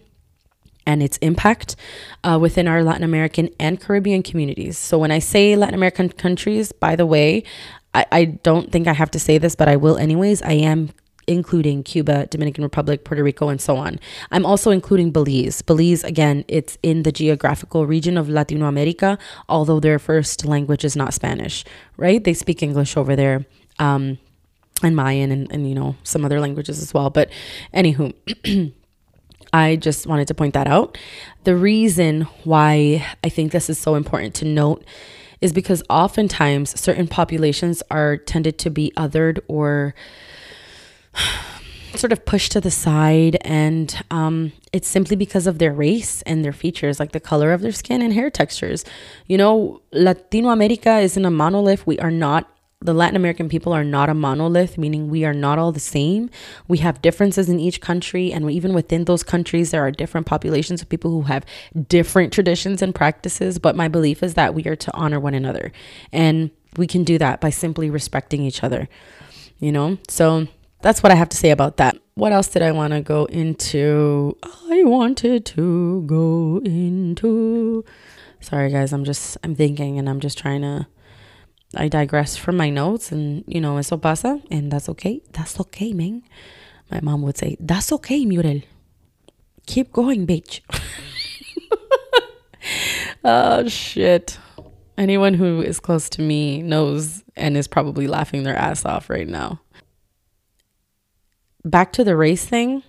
[0.86, 1.76] and its impact
[2.24, 4.78] uh, within our Latin American and Caribbean communities.
[4.78, 7.44] So, when I say Latin American countries, by the way,
[7.94, 10.42] I, I don't think I have to say this, but I will anyways.
[10.42, 10.90] I am
[11.26, 14.00] including Cuba, Dominican Republic, Puerto Rico, and so on.
[14.30, 15.62] I'm also including Belize.
[15.62, 19.18] Belize, again, it's in the geographical region of Latino America,
[19.48, 21.64] although their first language is not Spanish,
[21.96, 22.22] right?
[22.22, 23.46] They speak English over there.
[23.78, 24.18] Um,
[24.82, 27.08] and Mayan and, and you know some other languages as well.
[27.10, 27.30] But
[27.72, 28.12] anywho,
[29.52, 30.98] I just wanted to point that out.
[31.44, 34.84] The reason why I think this is so important to note
[35.42, 39.94] is because oftentimes certain populations are tended to be othered or
[41.96, 43.36] sort of pushed to the side.
[43.42, 47.60] And um, it's simply because of their race and their features like the color of
[47.60, 48.84] their skin and hair textures.
[49.26, 51.86] You know latino america isn't a monolith.
[51.86, 52.48] We are not
[52.82, 56.30] the Latin American people are not a monolith, meaning we are not all the same.
[56.68, 60.82] We have differences in each country, and even within those countries, there are different populations
[60.82, 61.44] of people who have
[61.88, 63.58] different traditions and practices.
[63.58, 65.72] But my belief is that we are to honor one another,
[66.12, 68.88] and we can do that by simply respecting each other,
[69.58, 69.98] you know?
[70.08, 70.48] So
[70.80, 71.96] that's what I have to say about that.
[72.14, 74.36] What else did I want to go into?
[74.42, 77.84] I wanted to go into.
[78.40, 80.86] Sorry, guys, I'm just, I'm thinking and I'm just trying to
[81.74, 85.22] I digress from my notes and you know, eso pasa and that's okay.
[85.32, 86.22] That's okay, man.
[86.90, 88.62] My mom would say, That's okay, Muriel.
[89.66, 90.60] Keep going, bitch.
[93.24, 94.38] oh shit.
[94.98, 99.28] Anyone who is close to me knows and is probably laughing their ass off right
[99.28, 99.60] now.
[101.64, 102.82] Back to the race thing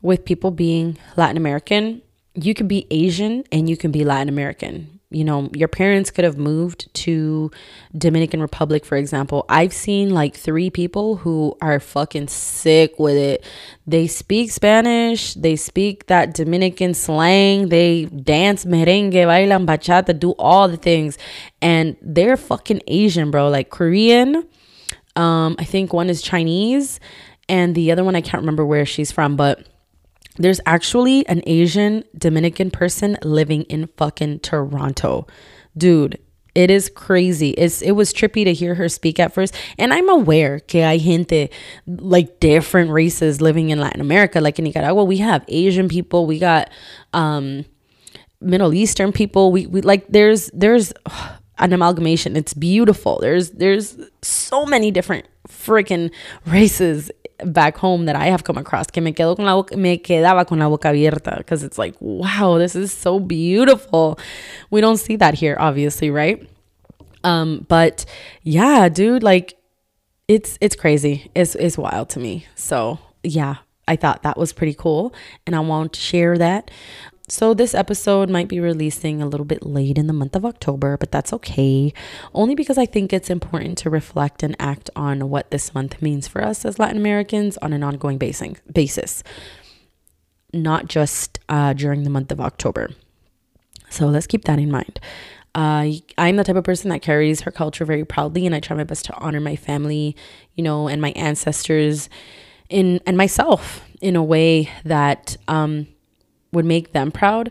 [0.00, 2.00] with people being Latin American,
[2.34, 6.24] you can be Asian and you can be Latin American you know your parents could
[6.24, 7.50] have moved to
[7.96, 9.44] dominican republic for example.
[9.48, 13.44] I've seen like three people who are fucking sick with it.
[13.86, 20.68] They speak spanish they speak that dominican slang they dance merengue bailan bachata do all
[20.68, 21.18] the things.
[21.60, 24.46] And they're fucking asian bro like korean
[25.16, 27.00] um i think one is chinese
[27.48, 29.66] and the other one i can't remember where she's from but
[30.36, 35.26] there's actually an Asian Dominican person living in fucking Toronto.
[35.76, 36.18] Dude,
[36.54, 37.50] It is crazy.
[37.50, 39.54] It's it was trippy to hear her speak at first.
[39.78, 41.48] And I'm aware que hay gente
[41.86, 44.40] like different races living in Latin America.
[44.40, 46.70] Like in Nicaragua, we have Asian people, we got
[47.14, 47.64] um
[48.40, 49.50] Middle Eastern people.
[49.50, 50.92] We we like there's there's
[51.58, 52.36] an amalgamation.
[52.36, 53.18] It's beautiful.
[53.20, 56.10] There's there's so many different freaking
[56.46, 57.10] races
[57.44, 60.46] back home that I have come across que me quedo con la boca, me quedaba
[60.46, 64.18] con la boca abierta because it's like, wow, this is so beautiful.
[64.70, 66.48] We don't see that here, obviously, right?
[67.24, 68.04] Um, but
[68.42, 69.56] yeah, dude, like
[70.28, 71.30] it's it's crazy.
[71.34, 72.46] It's it's wild to me.
[72.54, 73.56] So yeah,
[73.88, 75.14] I thought that was pretty cool,
[75.46, 76.70] and I want to share that.
[77.28, 80.96] So, this episode might be releasing a little bit late in the month of October,
[80.96, 81.94] but that's okay.
[82.34, 86.26] Only because I think it's important to reflect and act on what this month means
[86.26, 89.22] for us as Latin Americans on an ongoing basis,
[90.52, 92.90] not just uh, during the month of October.
[93.88, 94.98] So, let's keep that in mind.
[95.54, 98.76] Uh, I'm the type of person that carries her culture very proudly, and I try
[98.76, 100.16] my best to honor my family,
[100.54, 102.08] you know, and my ancestors
[102.68, 105.86] in and myself in a way that um,
[106.52, 107.50] would make them proud,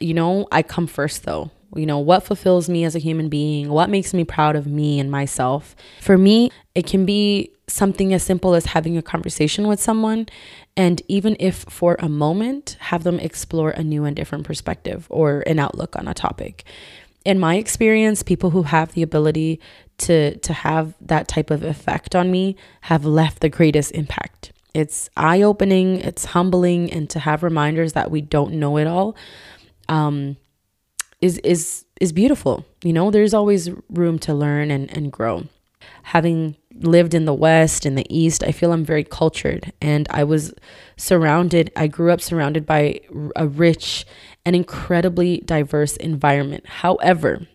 [0.00, 1.50] you know, I come first though.
[1.74, 3.70] You know, what fulfills me as a human being?
[3.70, 5.74] What makes me proud of me and myself?
[6.02, 10.26] For me, it can be something as simple as having a conversation with someone
[10.76, 15.42] and even if for a moment, have them explore a new and different perspective or
[15.46, 16.64] an outlook on a topic.
[17.24, 19.60] In my experience, people who have the ability
[19.98, 24.51] to to have that type of effect on me have left the greatest impact.
[24.74, 29.16] It's eye opening, it's humbling, and to have reminders that we don't know it all
[29.88, 30.36] um,
[31.20, 32.64] is is is beautiful.
[32.82, 35.44] You know, there's always room to learn and, and grow.
[36.04, 40.24] Having lived in the West and the East, I feel I'm very cultured and I
[40.24, 40.54] was
[40.96, 43.00] surrounded, I grew up surrounded by
[43.36, 44.04] a rich
[44.44, 46.66] and incredibly diverse environment.
[46.66, 47.46] However,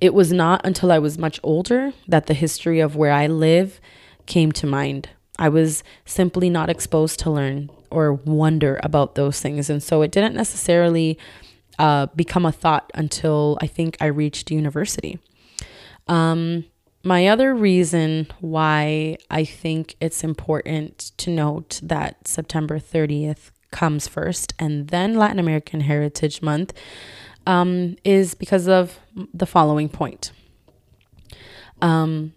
[0.00, 3.80] it was not until I was much older that the history of where I live
[4.26, 5.10] came to mind.
[5.38, 9.70] I was simply not exposed to learn or wonder about those things.
[9.70, 11.18] And so it didn't necessarily
[11.78, 15.18] uh, become a thought until I think I reached university.
[16.06, 16.64] Um,
[17.02, 24.54] my other reason why I think it's important to note that September 30th comes first
[24.58, 26.74] and then Latin American Heritage Month
[27.46, 29.00] um, is because of
[29.34, 30.30] the following point.
[31.80, 32.34] Um,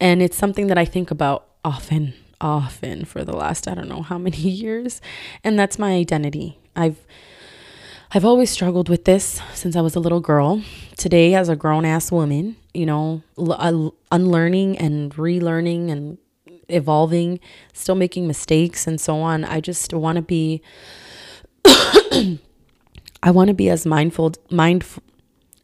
[0.00, 4.02] and it's something that I think about often, often for the last I don't know
[4.02, 5.00] how many years,
[5.44, 6.58] and that's my identity.
[6.76, 6.98] I've
[8.12, 10.62] I've always struggled with this since I was a little girl.
[10.96, 16.18] Today, as a grown ass woman, you know, l- uh, unlearning and relearning and
[16.68, 17.38] evolving,
[17.72, 19.44] still making mistakes and so on.
[19.44, 20.60] I just want to be.
[23.22, 25.02] I want to be as mindful, mindful.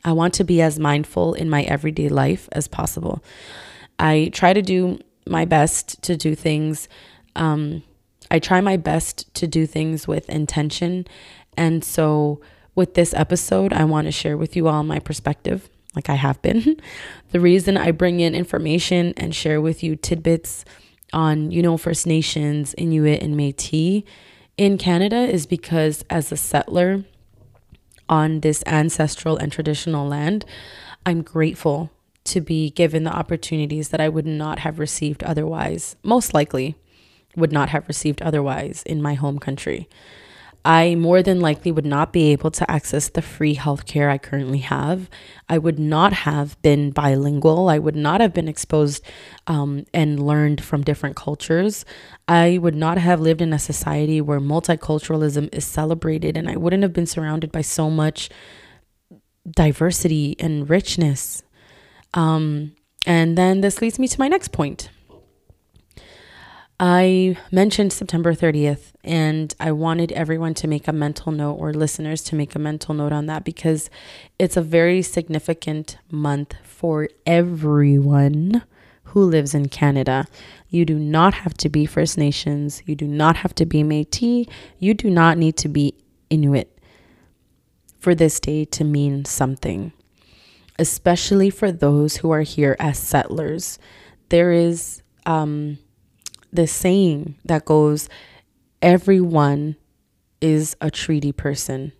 [0.04, 3.24] I want to be as mindful in my everyday life as possible.
[3.98, 6.88] I try to do my best to do things.
[7.34, 7.82] Um,
[8.30, 11.06] I try my best to do things with intention.
[11.56, 12.40] And so,
[12.74, 16.40] with this episode, I want to share with you all my perspective, like I have
[16.42, 16.78] been.
[17.30, 20.64] the reason I bring in information and share with you tidbits
[21.12, 24.02] on, you know, First Nations, Inuit, and Metis
[24.56, 27.04] in Canada is because as a settler
[28.08, 30.44] on this ancestral and traditional land,
[31.04, 31.90] I'm grateful
[32.26, 36.76] to be given the opportunities that I would not have received otherwise, most likely
[37.36, 39.88] would not have received otherwise in my home country.
[40.66, 44.58] I more than likely would not be able to access the free healthcare I currently
[44.58, 45.08] have.
[45.48, 47.68] I would not have been bilingual.
[47.68, 49.04] I would not have been exposed
[49.46, 51.84] um, and learned from different cultures.
[52.26, 56.82] I would not have lived in a society where multiculturalism is celebrated, and I wouldn't
[56.82, 58.28] have been surrounded by so much
[59.48, 61.44] diversity and richness
[62.16, 62.72] um,
[63.06, 64.88] and then this leads me to my next point.
[66.78, 72.22] I mentioned September 30th, and I wanted everyone to make a mental note, or listeners
[72.24, 73.88] to make a mental note on that, because
[74.38, 78.62] it's a very significant month for everyone
[79.04, 80.26] who lives in Canada.
[80.68, 84.46] You do not have to be First Nations, you do not have to be Metis,
[84.78, 85.94] you do not need to be
[86.28, 86.78] Inuit
[87.98, 89.92] for this day to mean something
[90.78, 93.78] especially for those who are here as settlers.
[94.28, 95.78] There is um,
[96.52, 98.08] this saying that goes,
[98.82, 99.76] everyone
[100.40, 101.92] is a treaty person.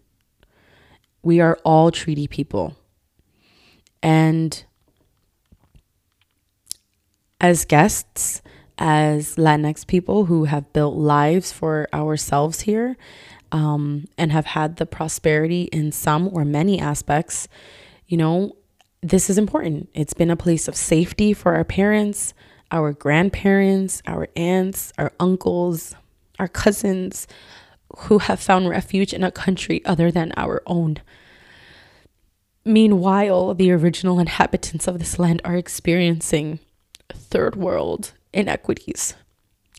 [1.23, 2.77] We are all treaty people.
[4.03, 4.65] And
[7.41, 8.43] as guests,
[8.79, 12.97] as Latinx people who have built lives for ourselves here
[13.51, 17.49] um, and have had the prosperity in some or many aspects,
[18.07, 18.57] you know,
[19.03, 19.89] this is important.
[19.95, 22.35] It's been a place of safety for our parents,
[22.71, 25.95] our grandparents, our aunts, our uncles,
[26.39, 27.27] our cousins
[27.99, 30.99] who have found refuge in a country other than our own.
[32.65, 36.59] Meanwhile, the original inhabitants of this land are experiencing
[37.09, 39.15] third world inequities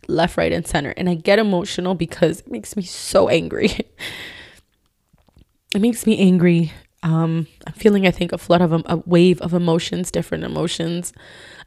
[0.07, 0.91] left, right, and center.
[0.91, 3.67] And I get emotional because it makes me so angry.
[5.75, 6.71] it makes me angry.
[7.07, 11.13] Um, I'm feeling, I think, a flood of a, a wave of emotions, different emotions.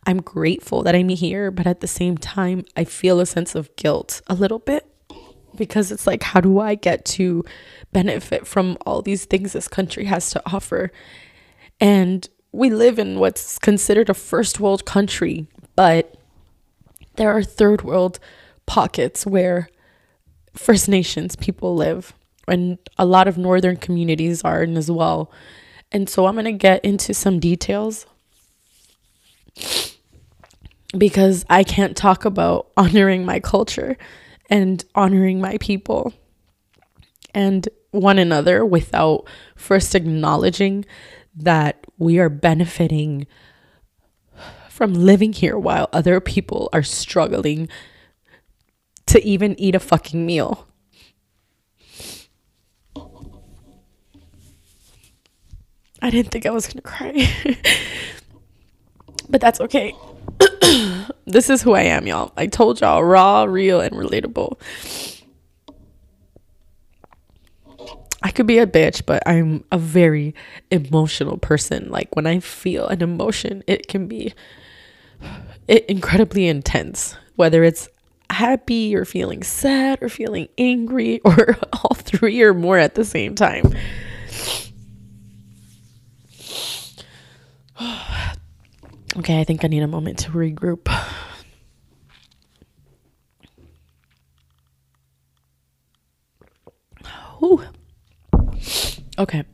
[0.07, 3.74] I'm grateful that I'm here, but at the same time, I feel a sense of
[3.76, 4.86] guilt a little bit
[5.57, 7.43] because it's like, how do I get to
[7.91, 10.93] benefit from all these things this country has to offer?
[11.80, 16.16] And we live in what's considered a first world country, but
[17.16, 18.18] there are third world
[18.66, 19.70] pockets where
[20.55, 22.12] First Nations people live,
[22.51, 25.32] and a lot of northern communities are in as well.
[25.92, 28.07] And so I'm going to get into some details
[30.96, 33.96] because I can't talk about honoring my culture
[34.48, 36.12] and honoring my people
[37.34, 39.24] and one another without
[39.57, 40.84] first acknowledging
[41.34, 43.26] that we are benefiting
[44.68, 47.68] from living here while other people are struggling
[49.07, 50.66] to even eat a fucking meal.
[56.03, 57.28] I didn't think I was gonna cry.
[59.28, 59.94] but that's okay.
[61.26, 62.32] this is who I am, y'all.
[62.36, 64.59] I told y'all raw, real, and relatable.
[68.22, 70.34] I could be a bitch, but I'm a very
[70.70, 71.90] emotional person.
[71.90, 74.34] Like when I feel an emotion, it can be
[75.68, 77.88] incredibly intense, whether it's
[78.28, 83.34] happy or feeling sad or feeling angry or all three or more at the same
[83.34, 83.74] time.
[89.18, 90.88] Okay, I think I need a moment to regroup.
[97.42, 97.62] Ooh.
[99.18, 99.44] Okay.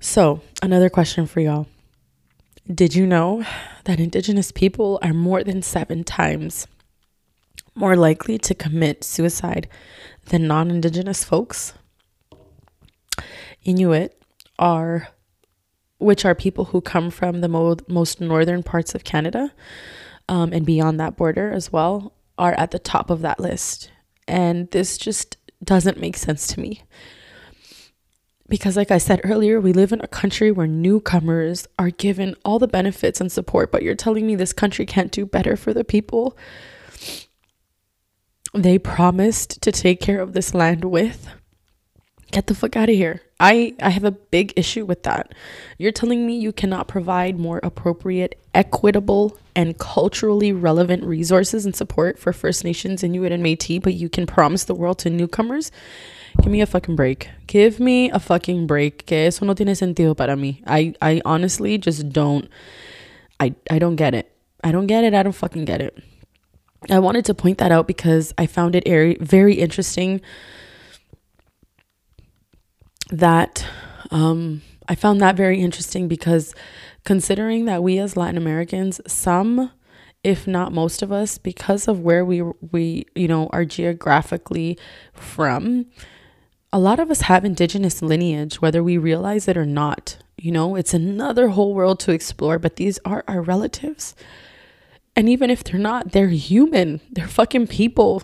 [0.00, 1.66] So, another question for y'all.
[2.72, 3.44] Did you know
[3.84, 6.66] that Indigenous people are more than seven times
[7.74, 9.68] more likely to commit suicide
[10.26, 11.72] than non Indigenous folks?
[13.64, 14.20] Inuit
[14.58, 15.08] are,
[15.98, 19.52] which are people who come from the mo- most northern parts of Canada
[20.28, 23.90] um, and beyond that border as well, are at the top of that list.
[24.26, 26.82] And this just doesn't make sense to me.
[28.48, 32.58] Because, like I said earlier, we live in a country where newcomers are given all
[32.58, 35.84] the benefits and support, but you're telling me this country can't do better for the
[35.84, 36.36] people
[38.54, 41.28] they promised to take care of this land with?
[42.30, 43.22] Get the fuck out of here.
[43.40, 45.32] I, I have a big issue with that.
[45.78, 52.18] You're telling me you cannot provide more appropriate, equitable, and culturally relevant resources and support
[52.18, 55.70] for First Nations, Inuit, and Metis, but you can promise the world to newcomers?
[56.42, 57.30] Give me a fucking break.
[57.46, 59.06] Give me a fucking break.
[59.06, 60.62] Que eso no tiene sentido para mí.
[60.66, 62.48] I, I honestly just don't.
[63.40, 64.30] I, I don't get it.
[64.62, 65.14] I don't get it.
[65.14, 65.96] I don't fucking get it.
[66.90, 70.20] I wanted to point that out because I found it very, very interesting
[73.10, 73.66] that
[74.10, 76.54] um, I found that very interesting because
[77.04, 79.70] considering that we as Latin Americans, some
[80.24, 84.76] if not most of us because of where we we you know are geographically
[85.14, 85.86] from
[86.72, 90.18] a lot of us have indigenous lineage, whether we realize it or not.
[90.36, 94.14] You know, it's another whole world to explore, but these are our relatives.
[95.16, 97.00] And even if they're not, they're human.
[97.10, 98.22] They're fucking people.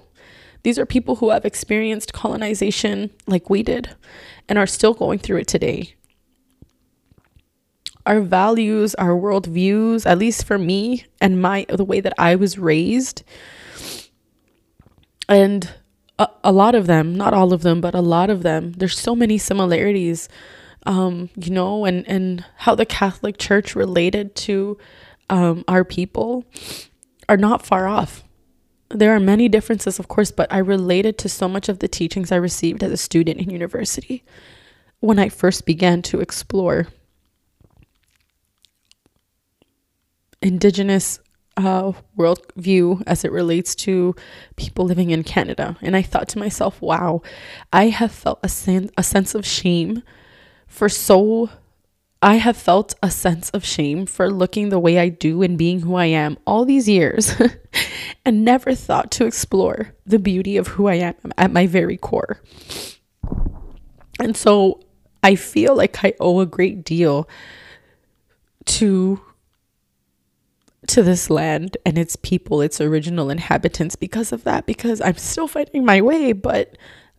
[0.62, 3.96] These are people who have experienced colonization like we did
[4.48, 5.94] and are still going through it today.
[8.06, 12.58] Our values, our worldviews, at least for me and my the way that I was
[12.58, 13.22] raised,
[15.28, 15.70] and
[16.18, 18.98] a, a lot of them, not all of them, but a lot of them, there's
[18.98, 20.28] so many similarities,
[20.86, 24.78] um, you know, and, and how the Catholic Church related to
[25.30, 26.44] um, our people
[27.28, 28.23] are not far off.
[28.94, 32.30] There are many differences, of course, but I related to so much of the teachings
[32.30, 34.22] I received as a student in university
[35.00, 36.86] when I first began to explore
[40.40, 41.18] indigenous
[41.56, 44.14] uh, worldview as it relates to
[44.54, 45.76] people living in Canada.
[45.82, 47.20] And I thought to myself, wow,
[47.72, 50.04] I have felt a, sen- a sense of shame
[50.68, 51.50] for so.
[52.22, 55.80] I have felt a sense of shame for looking the way I do and being
[55.80, 57.34] who I am all these years
[58.24, 62.40] and never thought to explore the beauty of who I am at my very core.
[64.18, 64.80] And so
[65.22, 67.28] I feel like I owe a great deal
[68.66, 69.20] to
[70.86, 75.48] to this land and its people, its original inhabitants because of that because I'm still
[75.48, 76.76] finding my way, but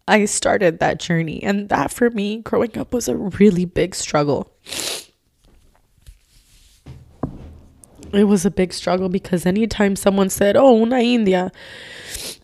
[0.08, 4.52] I started that journey and that for me growing up was a really big struggle.
[8.16, 11.52] It was a big struggle because anytime someone said, "Oh, una india,"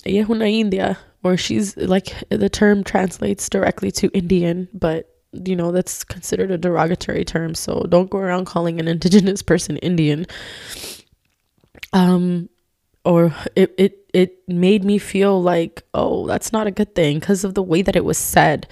[0.06, 5.72] yeah, una india, or she's like the term translates directly to Indian, but you know
[5.72, 10.26] that's considered a derogatory term so don't go around calling an indigenous person indian.
[11.94, 12.50] Um
[13.06, 17.44] or it it it made me feel like oh that's not a good thing because
[17.44, 18.68] of the way that it was said.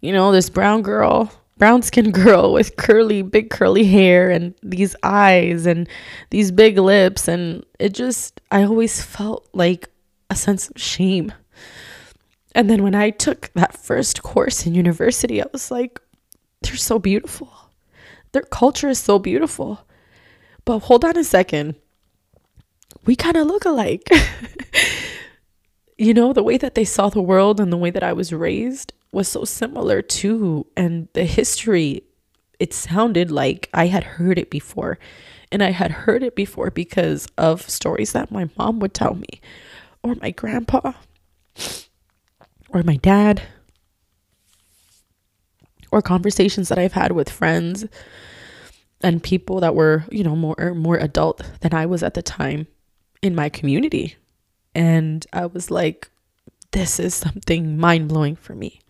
[0.00, 4.96] You know this brown girl brown skinned girl with curly big curly hair and these
[5.04, 5.88] eyes and
[6.30, 9.88] these big lips and it just i always felt like
[10.30, 11.32] a sense of shame
[12.54, 16.00] and then when I took that first course in university, I was like,
[16.62, 17.52] they're so beautiful.
[18.32, 19.86] Their culture is so beautiful.
[20.64, 21.76] But hold on a second.
[23.06, 24.08] We kind of look alike.
[25.98, 28.32] you know, the way that they saw the world and the way that I was
[28.32, 30.66] raised was so similar too.
[30.76, 32.04] And the history,
[32.58, 34.98] it sounded like I had heard it before.
[35.52, 39.40] And I had heard it before because of stories that my mom would tell me
[40.02, 40.92] or my grandpa
[42.68, 43.42] or my dad
[45.90, 47.84] or conversations that I've had with friends
[49.02, 52.68] and people that were, you know, more more adult than I was at the time
[53.22, 54.16] in my community.
[54.74, 56.10] And I was like
[56.72, 58.80] this is something mind-blowing for me.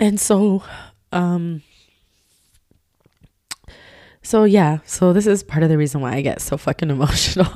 [0.00, 0.62] And so
[1.12, 1.62] um
[4.22, 7.50] so yeah, so this is part of the reason why I get so fucking emotional.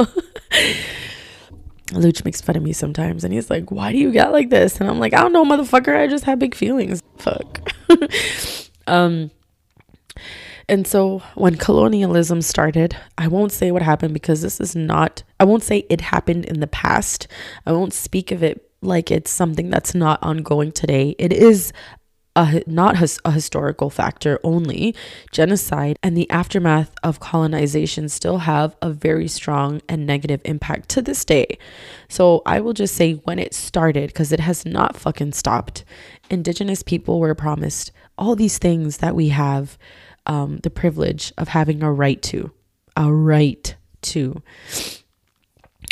[1.88, 4.80] Luch makes fun of me sometimes and he's like, Why do you get like this?
[4.80, 5.96] And I'm like, I don't know, motherfucker.
[5.96, 7.02] I just have big feelings.
[7.18, 7.70] Fuck.
[8.86, 9.30] um,
[10.68, 15.44] and so when colonialism started, I won't say what happened because this is not, I
[15.44, 17.28] won't say it happened in the past.
[17.66, 21.14] I won't speak of it like it's something that's not ongoing today.
[21.18, 21.72] It is
[22.34, 24.94] a, not his, a historical factor only,
[25.30, 31.02] genocide and the aftermath of colonization still have a very strong and negative impact to
[31.02, 31.58] this day.
[32.08, 35.84] So I will just say when it started, because it has not fucking stopped,
[36.30, 39.76] indigenous people were promised all these things that we have
[40.26, 42.52] um, the privilege of having a right to,
[42.96, 44.42] a right to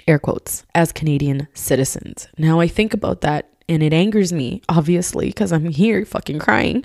[0.06, 2.28] air quotes as Canadian citizens.
[2.38, 6.84] Now I think about that and it angers me, obviously, because I'm here fucking crying.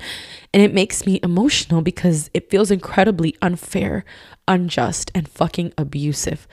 [0.54, 4.06] And it makes me emotional because it feels incredibly unfair,
[4.48, 6.48] unjust, and fucking abusive.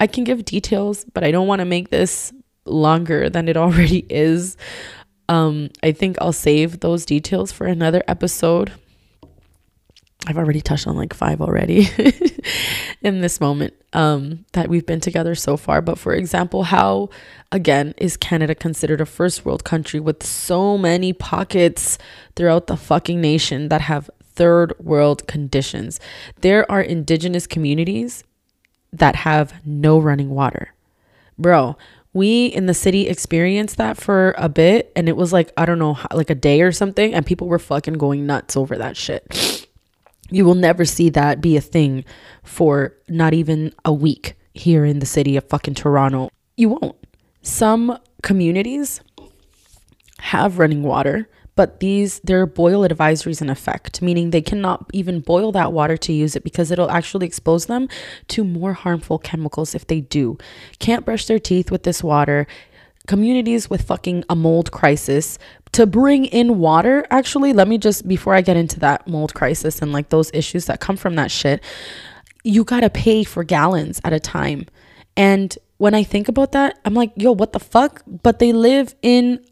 [0.00, 2.32] I can give details, but I don't want to make this
[2.64, 4.56] longer than it already is.
[5.28, 8.72] Um, I think I'll save those details for another episode
[10.26, 11.88] I've already touched on like five already
[13.02, 15.80] in this moment um, that we've been together so far.
[15.80, 17.10] But for example, how
[17.52, 21.98] again is Canada considered a first world country with so many pockets
[22.34, 26.00] throughout the fucking nation that have third world conditions?
[26.40, 28.24] There are indigenous communities
[28.92, 30.72] that have no running water.
[31.38, 31.76] Bro,
[32.12, 35.78] we in the city experienced that for a bit and it was like, I don't
[35.78, 39.65] know, like a day or something, and people were fucking going nuts over that shit
[40.30, 42.04] you will never see that be a thing
[42.42, 46.30] for not even a week here in the city of fucking Toronto.
[46.56, 46.96] You won't.
[47.42, 49.00] Some communities
[50.18, 55.20] have running water, but these there are boil advisories in effect, meaning they cannot even
[55.20, 57.88] boil that water to use it because it'll actually expose them
[58.28, 60.38] to more harmful chemicals if they do.
[60.78, 62.46] Can't brush their teeth with this water.
[63.06, 65.38] Communities with fucking a mold crisis
[65.76, 69.82] to bring in water actually let me just before i get into that mold crisis
[69.82, 71.62] and like those issues that come from that shit
[72.44, 74.64] you gotta pay for gallons at a time.
[75.18, 78.02] And when i think about that i'm like yo what the fuck?
[78.06, 79.44] But they live in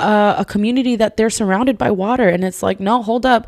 [0.00, 2.28] a, a community that they're surrounded by water.
[2.28, 3.46] And it's like no hold up.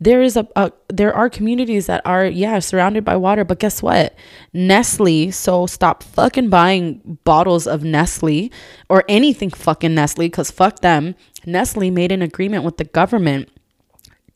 [0.00, 3.44] There is a, a there are communities that are yeah surrounded by water.
[3.44, 4.14] But guess what?
[4.52, 8.50] Nestle so stop fucking buying bottles of nestle
[8.88, 11.14] or anything fucking nestle because fuck them
[11.46, 13.48] nestle made an agreement with the government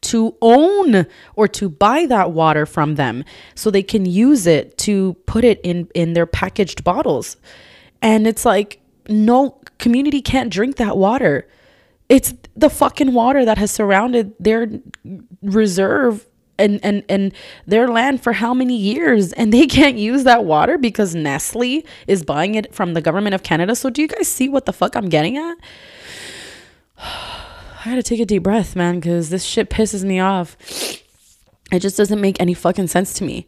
[0.00, 5.14] to own or to buy that water from them so they can use it to
[5.26, 7.36] put it in in their packaged bottles
[8.00, 11.48] and it's like no community can't drink that water
[12.08, 14.68] it's the fucking water that has surrounded their
[15.42, 16.26] reserve
[16.58, 17.32] and and and
[17.66, 22.24] their land for how many years and they can't use that water because Nestle is
[22.24, 23.76] buying it from the government of Canada.
[23.76, 25.56] So do you guys see what the fuck I'm getting at?
[27.00, 30.56] I got to take a deep breath, man, cuz this shit pisses me off.
[31.70, 33.46] It just doesn't make any fucking sense to me.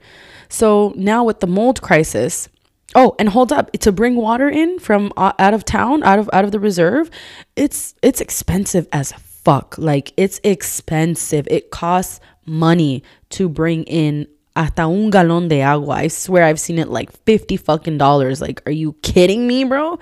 [0.49, 2.49] So now with the mold crisis,
[2.95, 6.29] oh, and hold up, to bring water in from uh, out of town, out of
[6.33, 7.11] out of the reserve,
[7.57, 9.77] it's it's expensive as fuck.
[9.79, 11.47] Like it's expensive.
[11.51, 14.27] It costs money to bring in
[14.57, 15.95] hasta un galón de agua.
[15.95, 18.41] I swear I've seen it like 50 fucking dollars.
[18.41, 19.99] Like, are you kidding me, bro?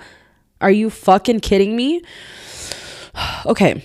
[0.61, 2.01] Are you fucking kidding me?
[3.45, 3.83] okay,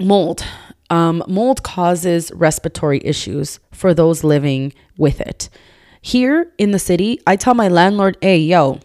[0.00, 0.44] mold.
[0.88, 5.48] Um, mold causes respiratory issues for those living with it.
[6.00, 8.78] Here in the city, I tell my landlord, hey, yo,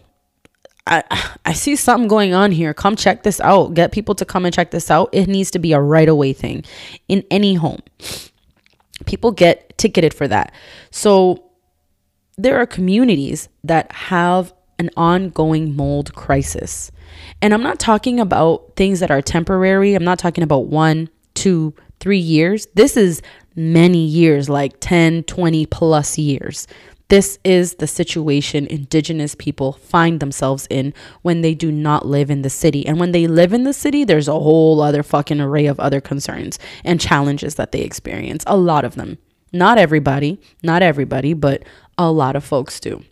[0.86, 1.04] I,
[1.44, 2.74] I see something going on here.
[2.74, 3.74] Come check this out.
[3.74, 5.10] Get people to come and check this out.
[5.12, 6.64] It needs to be a right away thing
[7.08, 7.80] in any home.
[9.06, 10.52] People get ticketed for that.
[10.90, 11.50] So
[12.36, 16.90] there are communities that have an ongoing mold crisis.
[17.40, 19.94] And I'm not talking about things that are temporary.
[19.94, 22.66] I'm not talking about one, two, three years.
[22.74, 23.22] This is
[23.54, 26.66] many years, like 10, 20 plus years.
[27.08, 32.40] This is the situation Indigenous people find themselves in when they do not live in
[32.40, 32.86] the city.
[32.86, 36.00] And when they live in the city, there's a whole other fucking array of other
[36.00, 38.44] concerns and challenges that they experience.
[38.46, 39.18] A lot of them.
[39.52, 41.64] Not everybody, not everybody, but
[41.98, 43.04] a lot of folks do.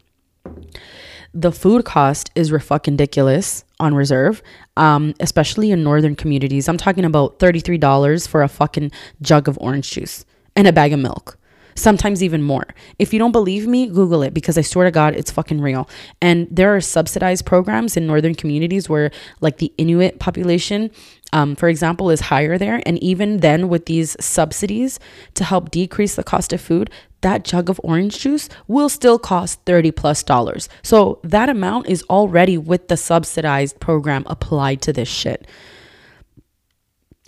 [1.34, 4.42] The food cost is fucking ridiculous on reserve,
[4.76, 6.68] um, especially in northern communities.
[6.68, 10.24] I'm talking about $33 for a fucking jug of orange juice
[10.54, 11.38] and a bag of milk
[11.74, 12.66] sometimes even more.
[12.98, 15.88] If you don't believe me, Google it because I swear to God, it's fucking real.
[16.20, 19.10] And there are subsidized programs in northern communities where,
[19.40, 20.90] like, the Inuit population,
[21.32, 22.82] um, for example, is higher there.
[22.86, 24.98] And even then, with these subsidies
[25.34, 26.90] to help decrease the cost of food,
[27.22, 30.68] that jug of orange juice will still cost 30 plus dollars.
[30.82, 35.46] So that amount is already with the subsidized program applied to this shit.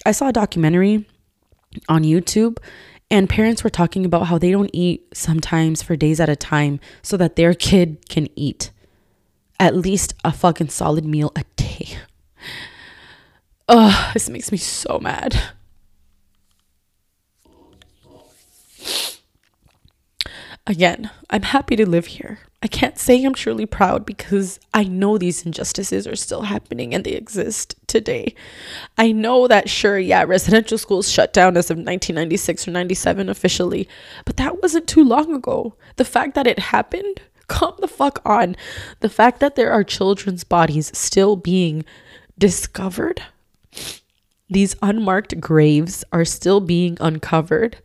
[0.05, 1.07] I saw a documentary
[1.89, 2.59] on YouTube
[3.11, 6.81] and parents were talking about how they don't eat sometimes for days at a time
[7.03, 8.71] so that their kid can eat
[9.61, 11.99] at least a fucking solid meal a day.
[13.69, 15.41] Ugh, this makes me so mad.
[20.67, 22.39] Again, I'm happy to live here.
[22.63, 27.03] I can't say I'm truly proud because I know these injustices are still happening and
[27.03, 28.37] they exist today.
[28.97, 33.89] I know that, sure, yeah, residential schools shut down as of 1996 or 97 officially,
[34.25, 35.75] but that wasn't too long ago.
[35.97, 38.55] The fact that it happened, come the fuck on.
[39.01, 41.85] The fact that there are children's bodies still being
[42.39, 43.21] discovered,
[44.49, 47.79] these unmarked graves are still being uncovered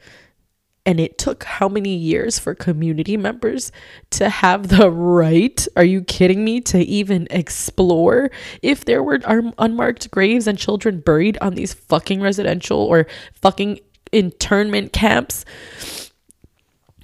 [0.87, 3.73] and it took how many years for community members
[4.09, 8.31] to have the right, are you kidding me, to even explore
[8.61, 9.19] if there were
[9.59, 13.81] unmarked graves and children buried on these fucking residential or fucking
[14.13, 15.43] internment camps?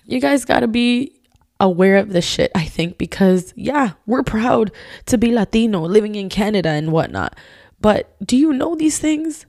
[0.06, 1.20] You guys gotta be
[1.60, 4.72] aware of this shit, I think, because yeah, we're proud
[5.08, 7.38] to be Latino living in Canada and whatnot.
[7.82, 9.46] But do you know these things?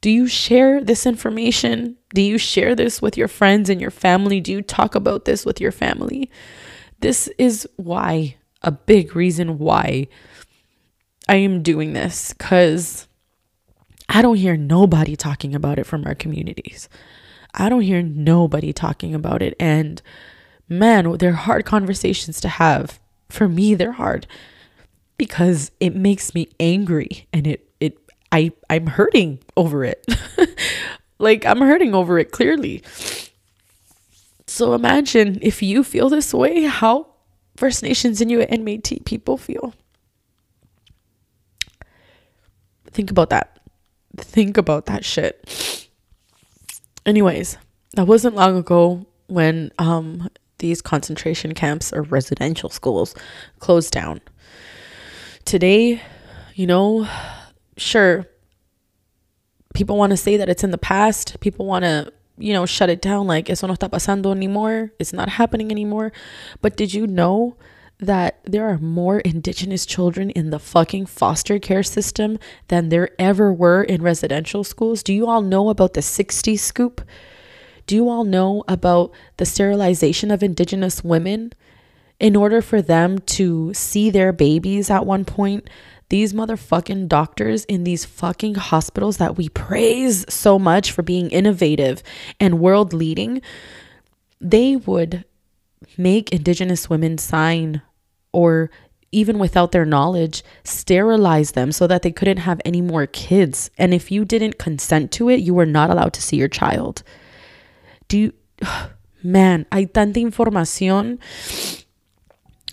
[0.00, 1.96] Do you share this information?
[2.14, 4.40] Do you share this with your friends and your family?
[4.40, 6.30] Do you talk about this with your family?
[7.00, 10.08] This is why, a big reason why
[11.28, 13.06] I am doing this, because
[14.08, 16.88] I don't hear nobody talking about it from our communities.
[17.54, 19.54] I don't hear nobody talking about it.
[19.58, 20.02] And
[20.68, 23.00] man, they're hard conversations to have.
[23.28, 24.26] For me, they're hard
[25.16, 27.98] because it makes me angry and it it
[28.30, 30.06] I I'm hurting over it.
[31.22, 32.82] like I'm hurting over it clearly.
[34.46, 37.06] So imagine if you feel this way, how
[37.56, 39.74] First Nations, Inuit, and Métis people feel.
[42.90, 43.58] Think about that.
[44.18, 45.88] Think about that shit.
[47.06, 47.56] Anyways,
[47.94, 53.14] that wasn't long ago when um these concentration camps or residential schools
[53.58, 54.20] closed down.
[55.44, 56.00] Today,
[56.54, 57.08] you know,
[57.76, 58.26] sure,
[59.74, 61.38] people want to say that it's in the past.
[61.40, 64.92] People want to, you know, shut it down like eso no está pasando anymore.
[64.98, 66.12] It's not happening anymore.
[66.60, 67.56] But did you know
[67.98, 73.52] that there are more indigenous children in the fucking foster care system than there ever
[73.52, 75.02] were in residential schools?
[75.02, 77.00] Do you all know about the 60 scoop?
[77.86, 81.52] Do you all know about the sterilization of indigenous women?
[82.18, 85.68] In order for them to see their babies at one point,
[86.12, 92.02] these motherfucking doctors in these fucking hospitals that we praise so much for being innovative
[92.38, 93.40] and world leading,
[94.38, 95.24] they would
[95.96, 97.80] make Indigenous women sign
[98.30, 98.70] or
[99.10, 103.70] even without their knowledge, sterilize them so that they couldn't have any more kids.
[103.78, 107.02] And if you didn't consent to it, you were not allowed to see your child.
[108.08, 108.32] Do you
[109.22, 111.20] man, hay tanta información.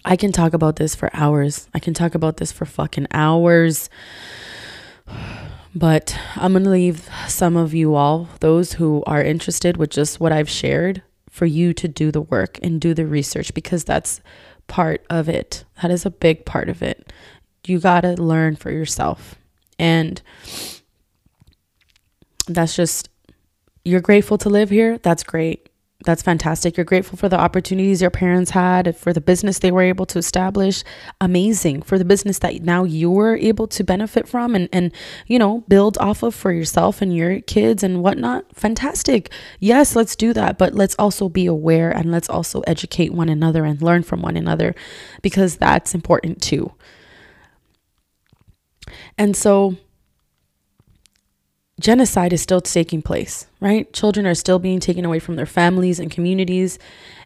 [0.09, 1.69] I can talk about this for hours.
[1.71, 3.89] I can talk about this for fucking hours.
[5.75, 10.19] But I'm going to leave some of you all, those who are interested with just
[10.19, 14.19] what I've shared, for you to do the work and do the research because that's
[14.65, 15.65] part of it.
[15.79, 17.13] That is a big part of it.
[17.67, 19.35] You got to learn for yourself.
[19.77, 20.19] And
[22.47, 23.09] that's just,
[23.85, 24.97] you're grateful to live here.
[24.97, 25.68] That's great
[26.05, 26.77] that's fantastic.
[26.77, 30.17] You're grateful for the opportunities your parents had, for the business they were able to
[30.17, 30.81] establish.
[31.19, 31.81] Amazing.
[31.81, 34.93] For the business that now you're able to benefit from and, and,
[35.27, 38.45] you know, build off of for yourself and your kids and whatnot.
[38.55, 39.29] Fantastic.
[39.59, 40.57] Yes, let's do that.
[40.57, 44.37] But let's also be aware and let's also educate one another and learn from one
[44.37, 44.75] another
[45.21, 46.71] because that's important too.
[49.17, 49.75] And so,
[51.79, 53.91] genocide is still taking place, right?
[53.93, 56.77] Children are still being taken away from their families and communities.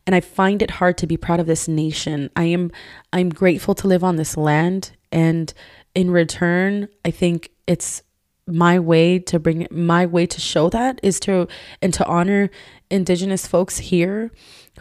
[0.06, 2.30] And I find it hard to be proud of this nation.
[2.36, 2.72] I am
[3.12, 5.54] I'm grateful to live on this land and
[5.96, 8.02] in return, I think it's
[8.48, 11.48] my way to bring my way to show that is to
[11.82, 12.50] and to honor
[12.90, 14.32] indigenous folks here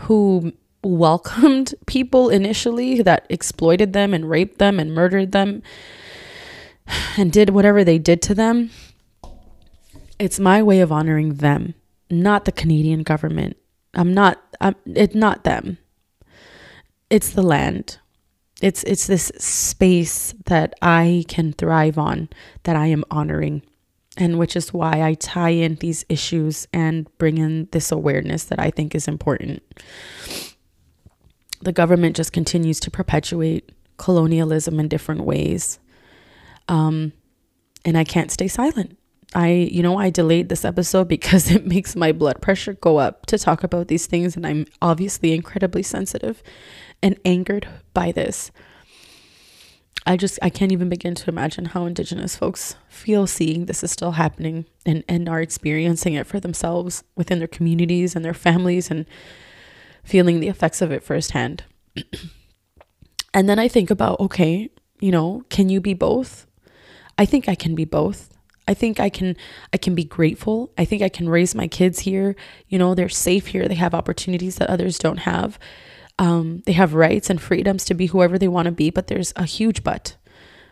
[0.00, 0.52] who
[0.82, 5.62] welcomed people initially that exploited them and raped them and murdered them
[7.16, 8.70] and did whatever they did to them
[10.22, 11.74] it's my way of honoring them,
[12.08, 13.56] not the Canadian government.
[13.92, 15.78] I'm not I'm it's not them.
[17.10, 17.98] It's the land.
[18.60, 22.28] It's it's this space that I can thrive on
[22.62, 23.62] that I am honoring.
[24.16, 28.60] And which is why I tie in these issues and bring in this awareness that
[28.60, 29.60] I think is important.
[31.62, 35.80] The government just continues to perpetuate colonialism in different ways.
[36.68, 37.12] Um,
[37.84, 38.98] and I can't stay silent.
[39.34, 43.26] I, you know, I delayed this episode because it makes my blood pressure go up
[43.26, 44.36] to talk about these things.
[44.36, 46.42] And I'm obviously incredibly sensitive
[47.02, 48.50] and angered by this.
[50.04, 53.92] I just, I can't even begin to imagine how Indigenous folks feel seeing this is
[53.92, 58.90] still happening and, and are experiencing it for themselves within their communities and their families
[58.90, 59.06] and
[60.02, 61.62] feeling the effects of it firsthand.
[63.34, 64.70] and then I think about, okay,
[65.00, 66.46] you know, can you be both?
[67.16, 68.31] I think I can be both.
[68.68, 69.36] I think I can
[69.72, 70.72] I can be grateful.
[70.78, 72.36] I think I can raise my kids here.
[72.68, 73.68] You know, they're safe here.
[73.68, 75.58] They have opportunities that others don't have.
[76.18, 79.32] Um, they have rights and freedoms to be whoever they want to be, but there's
[79.36, 80.16] a huge but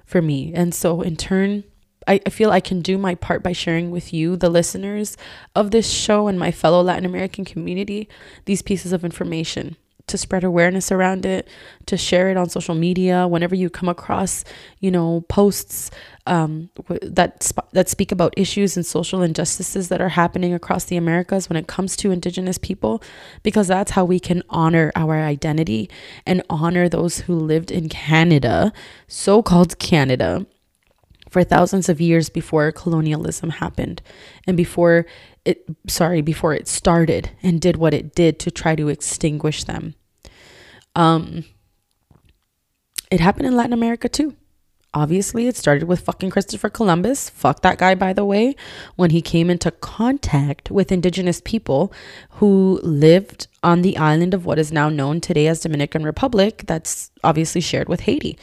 [0.04, 0.52] for me.
[0.54, 1.64] And so in turn,
[2.06, 5.16] I, I feel I can do my part by sharing with you, the listeners
[5.54, 8.08] of this show and my fellow Latin American community,
[8.44, 9.76] these pieces of information
[10.06, 11.48] to spread awareness around it,
[11.86, 13.26] to share it on social media.
[13.26, 14.44] Whenever you come across,
[14.80, 15.90] you know, posts
[16.26, 16.70] um,
[17.02, 21.48] that sp- that speak about issues and social injustices that are happening across the Americas
[21.48, 23.02] when it comes to Indigenous people,
[23.42, 25.88] because that's how we can honor our identity
[26.26, 28.72] and honor those who lived in Canada,
[29.08, 30.46] so-called Canada,
[31.30, 34.02] for thousands of years before colonialism happened
[34.46, 35.06] and before
[35.44, 39.94] it sorry before it started and did what it did to try to extinguish them
[40.94, 41.44] um,
[43.10, 44.36] it happened in Latin America too.
[44.92, 47.30] Obviously, it started with fucking Christopher Columbus.
[47.30, 48.56] Fuck that guy, by the way,
[48.96, 51.92] when he came into contact with indigenous people
[52.30, 57.12] who lived on the island of what is now known today as Dominican Republic, that's
[57.22, 58.36] obviously shared with Haiti.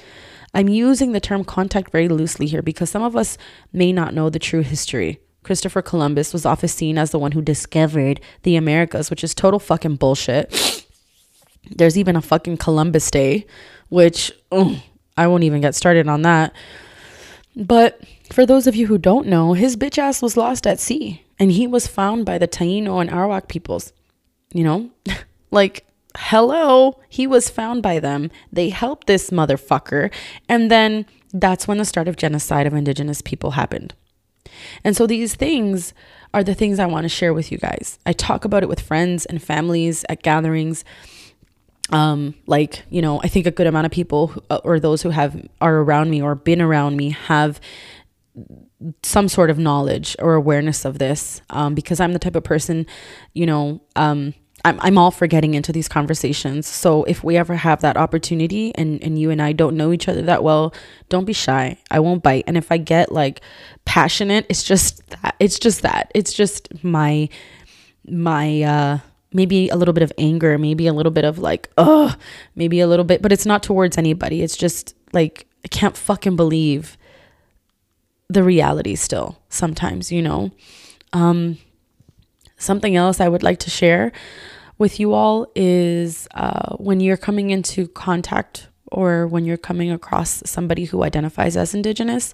[0.54, 3.38] I'm using the term contact very loosely here because some of us
[3.74, 5.20] may not know the true history.
[5.44, 9.60] Christopher Columbus was often seen as the one who discovered the Americas, which is total
[9.60, 10.86] fucking bullshit.
[11.70, 13.46] There's even a fucking Columbus Day,
[13.90, 14.82] which oh,
[15.18, 16.54] I won't even get started on that.
[17.56, 18.00] But
[18.32, 21.52] for those of you who don't know, his bitch ass was lost at sea and
[21.52, 23.94] he was found by the Taino and Arawak peoples.
[24.54, 24.90] You know,
[25.52, 25.86] like,
[26.16, 28.32] hello, he was found by them.
[28.52, 30.14] They helped this motherfucker.
[30.48, 33.94] And then that's when the start of genocide of indigenous people happened.
[34.84, 35.94] And so these things
[36.34, 38.00] are the things I want to share with you guys.
[38.06, 40.84] I talk about it with friends and families at gatherings
[41.92, 45.02] um like you know i think a good amount of people who, uh, or those
[45.02, 47.60] who have are around me or been around me have
[49.04, 52.86] some sort of knowledge or awareness of this um because i'm the type of person
[53.34, 54.34] you know um
[54.66, 56.68] I'm, I'm all for getting into these conversations.
[56.68, 60.10] So if we ever have that opportunity and, and you and I don't know each
[60.10, 60.74] other that well,
[61.10, 61.78] don't be shy.
[61.92, 62.44] I won't bite.
[62.48, 63.42] And if I get like
[63.86, 65.36] passionate, it's just that.
[65.40, 66.12] It's just that.
[66.14, 67.30] It's just my
[68.10, 69.00] my uh
[69.34, 72.16] maybe a little bit of anger, maybe a little bit of like, oh,
[72.56, 74.42] maybe a little bit, but it's not towards anybody.
[74.42, 76.98] It's just like, I can't fucking believe
[78.30, 80.52] the reality still sometimes, you know?
[81.14, 81.58] Um,
[82.58, 84.12] something else I would like to share
[84.78, 90.42] with you all is uh, when you're coming into contact or when you're coming across
[90.46, 92.34] somebody who identifies as Indigenous,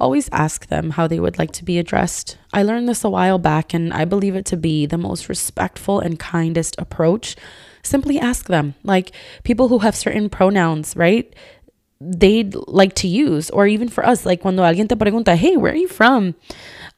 [0.00, 2.38] always ask them how they would like to be addressed.
[2.52, 6.00] I learned this a while back, and I believe it to be the most respectful
[6.00, 7.36] and kindest approach.
[7.82, 8.74] Simply ask them.
[8.82, 9.12] Like
[9.44, 11.32] people who have certain pronouns, right?
[12.00, 15.72] They'd like to use, or even for us, like cuando alguien te pregunta, hey, where
[15.72, 16.34] are you from?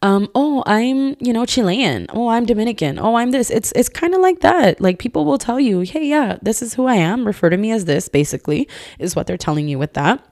[0.02, 2.06] um, oh, I'm, you know, Chilean.
[2.10, 2.98] Oh, I'm Dominican.
[2.98, 3.50] Oh, I'm this.
[3.50, 4.80] It's it's kind of like that.
[4.80, 7.24] Like people will tell you, hey, yeah, this is who I am.
[7.24, 8.68] Refer to me as this, basically,
[8.98, 10.24] is what they're telling you with that.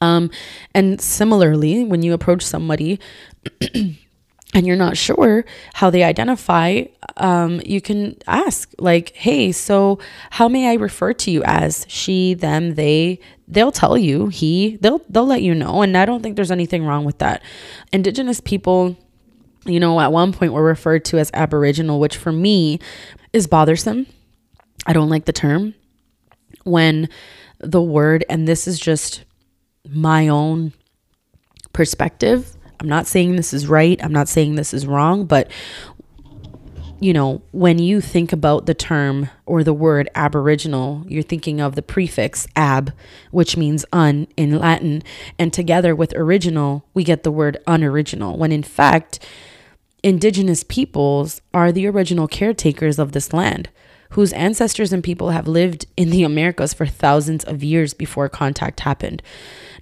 [0.00, 0.30] Um,
[0.74, 3.00] and similarly, when you approach somebody
[3.74, 5.44] and you're not sure
[5.74, 6.84] how they identify,
[7.16, 9.98] um, you can ask, like, hey, so
[10.30, 13.20] how may I refer to you as she, them, they,
[13.50, 16.84] they'll tell you he they'll they'll let you know and i don't think there's anything
[16.86, 17.42] wrong with that.
[17.92, 18.96] Indigenous people
[19.66, 22.78] you know at one point were referred to as aboriginal which for me
[23.32, 24.06] is bothersome.
[24.86, 25.74] I don't like the term
[26.64, 27.08] when
[27.58, 29.24] the word and this is just
[29.88, 30.72] my own
[31.72, 32.56] perspective.
[32.80, 34.02] I'm not saying this is right.
[34.02, 35.50] I'm not saying this is wrong but
[37.00, 41.74] you know, when you think about the term or the word Aboriginal, you're thinking of
[41.74, 42.92] the prefix ab,
[43.30, 45.02] which means un in Latin.
[45.38, 49.18] And together with original, we get the word unoriginal, when in fact,
[50.02, 53.70] indigenous peoples are the original caretakers of this land,
[54.10, 58.80] whose ancestors and people have lived in the Americas for thousands of years before contact
[58.80, 59.22] happened.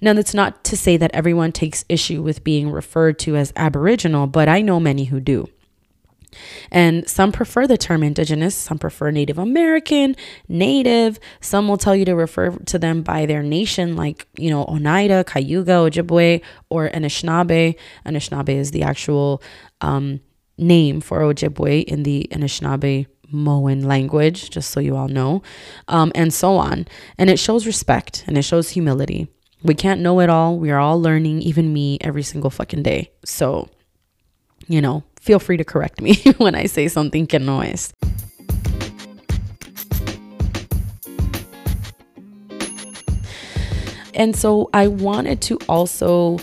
[0.01, 4.27] Now, that's not to say that everyone takes issue with being referred to as Aboriginal,
[4.27, 5.49] but I know many who do.
[6.71, 10.15] And some prefer the term indigenous, some prefer Native American,
[10.47, 11.19] Native.
[11.41, 15.23] Some will tell you to refer to them by their nation, like, you know, Oneida,
[15.23, 17.75] Cayuga, Ojibwe, or Anishinaabe.
[18.05, 19.41] Anishinaabe is the actual
[19.81, 20.19] um,
[20.59, 25.41] name for Ojibwe in the Anishinaabe Moan language, just so you all know,
[25.87, 26.87] um, and so on.
[27.17, 29.27] And it shows respect and it shows humility.
[29.63, 30.57] We can't know it all.
[30.57, 33.11] We are all learning, even me, every single fucking day.
[33.25, 33.69] So,
[34.67, 37.93] you know, feel free to correct me when I say something que no es.
[44.19, 46.39] And so I wanted to also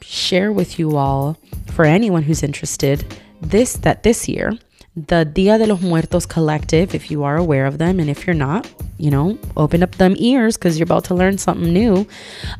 [0.00, 1.36] share with you all,
[1.72, 3.04] for anyone who's interested,
[3.40, 4.52] this that this year,
[4.94, 8.34] the Dia de los Muertos Collective, if you are aware of them, and if you're
[8.34, 12.06] not, you know, open up them ears because you're about to learn something new.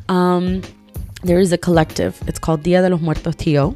[0.09, 0.61] Um,
[1.23, 2.21] there is a collective.
[2.27, 3.75] It's called Dia de los Muertos Tío,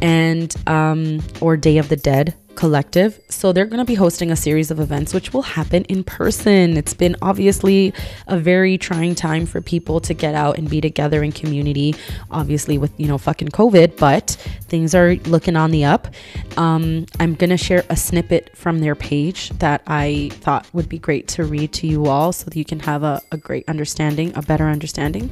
[0.00, 3.20] and um, or Day of the Dead collective.
[3.28, 6.76] So they're going to be hosting a series of events which will happen in person.
[6.76, 7.94] It's been obviously
[8.26, 11.94] a very trying time for people to get out and be together in community,
[12.32, 14.30] obviously with, you know, fucking COVID, but
[14.66, 16.08] things are looking on the up.
[16.56, 20.98] Um, I'm going to share a snippet from their page that I thought would be
[20.98, 24.32] great to read to you all so that you can have a, a great understanding,
[24.34, 25.30] a better understanding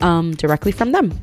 [0.00, 1.16] um, directly from them.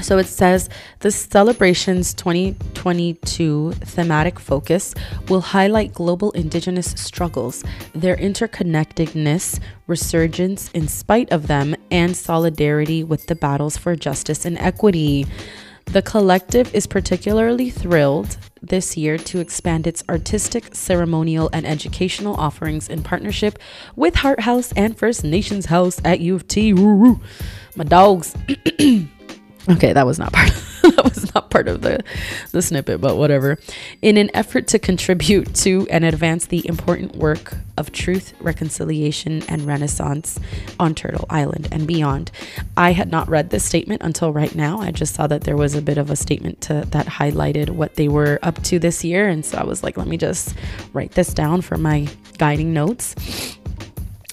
[0.00, 0.68] So it says
[1.00, 4.94] the celebration's 2022 thematic focus
[5.28, 7.62] will highlight global indigenous struggles,
[7.94, 14.58] their interconnectedness, resurgence in spite of them, and solidarity with the battles for justice and
[14.58, 15.26] equity.
[15.86, 22.88] The collective is particularly thrilled this year to expand its artistic, ceremonial, and educational offerings
[22.88, 23.58] in partnership
[23.94, 26.72] with Hart House and First Nations House at U of T.
[26.72, 27.20] Woo woo.
[27.76, 28.34] My dogs.
[29.68, 30.50] Okay, that was not part.
[30.50, 32.02] Of, that was not part of the
[32.50, 33.58] the snippet, but whatever.
[34.00, 39.62] In an effort to contribute to and advance the important work of truth, reconciliation, and
[39.62, 40.38] renaissance
[40.80, 42.30] on Turtle Island and beyond,
[42.76, 44.80] I had not read this statement until right now.
[44.80, 47.94] I just saw that there was a bit of a statement to, that highlighted what
[47.94, 50.54] they were up to this year, and so I was like, let me just
[50.92, 52.08] write this down for my
[52.38, 53.14] guiding notes.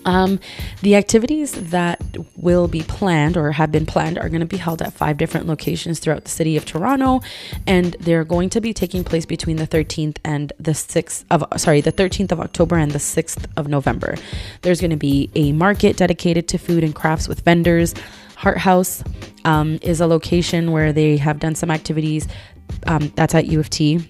[0.05, 0.39] Um,
[0.81, 2.01] the activities that
[2.35, 5.47] will be planned or have been planned are going to be held at five different
[5.47, 7.21] locations throughout the city of Toronto,
[7.67, 11.81] and they're going to be taking place between the 13th and the 6th of sorry,
[11.81, 14.15] the 13th of October and the 6th of November.
[14.61, 17.93] There's going to be a market dedicated to food and crafts with vendors.
[18.35, 19.03] Hart House
[19.43, 22.27] um, is a location where they have done some activities.
[22.87, 24.07] Um, that's at U of T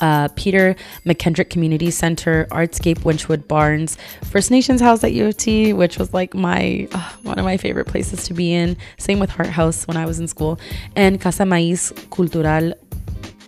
[0.00, 5.72] uh, Peter McKendrick Community Center, Artscape Wychwood Barns, First Nations House at U of T,
[5.72, 8.76] which was like my uh, one of my favorite places to be in.
[8.98, 10.58] Same with Hart House when I was in school,
[10.96, 12.74] and Casa Maíz Cultural.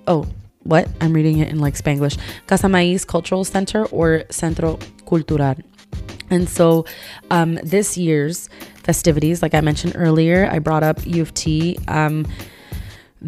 [0.07, 0.27] Oh,
[0.63, 0.89] what?
[1.01, 2.19] I'm reading it in like Spanglish.
[2.47, 5.57] Casa Maíz Cultural Center or Centro Cultural.
[6.29, 6.85] And so,
[7.31, 8.49] um, this year's
[8.83, 11.79] festivities, like I mentioned earlier, I brought up U of T.
[11.87, 12.27] Um,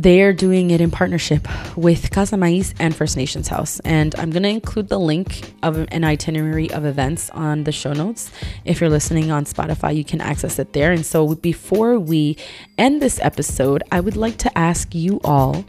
[0.01, 3.81] They're doing it in partnership with Casa Maiz and First Nations House.
[3.81, 7.93] And I'm going to include the link of an itinerary of events on the show
[7.93, 8.31] notes.
[8.65, 10.93] If you're listening on Spotify, you can access it there.
[10.93, 12.37] And so before we
[12.79, 15.65] end this episode, I would like to ask you all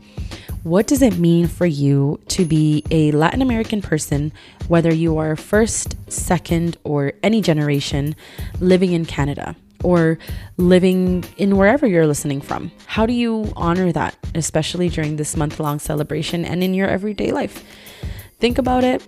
[0.62, 4.32] what does it mean for you to be a Latin American person,
[4.68, 8.16] whether you are first, second, or any generation
[8.60, 9.56] living in Canada?
[9.84, 10.18] Or
[10.58, 12.72] living in wherever you're listening from.
[12.86, 17.32] How do you honor that, especially during this month long celebration and in your everyday
[17.32, 17.64] life?
[18.40, 19.06] Think about it.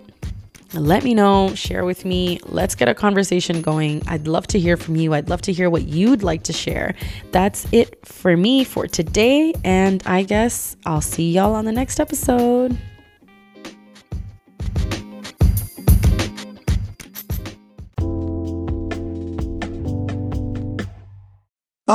[0.74, 2.40] Let me know, share with me.
[2.44, 4.02] Let's get a conversation going.
[4.06, 5.12] I'd love to hear from you.
[5.12, 6.94] I'd love to hear what you'd like to share.
[7.30, 9.52] That's it for me for today.
[9.64, 12.78] And I guess I'll see y'all on the next episode.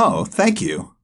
[0.00, 0.94] Oh, thank you.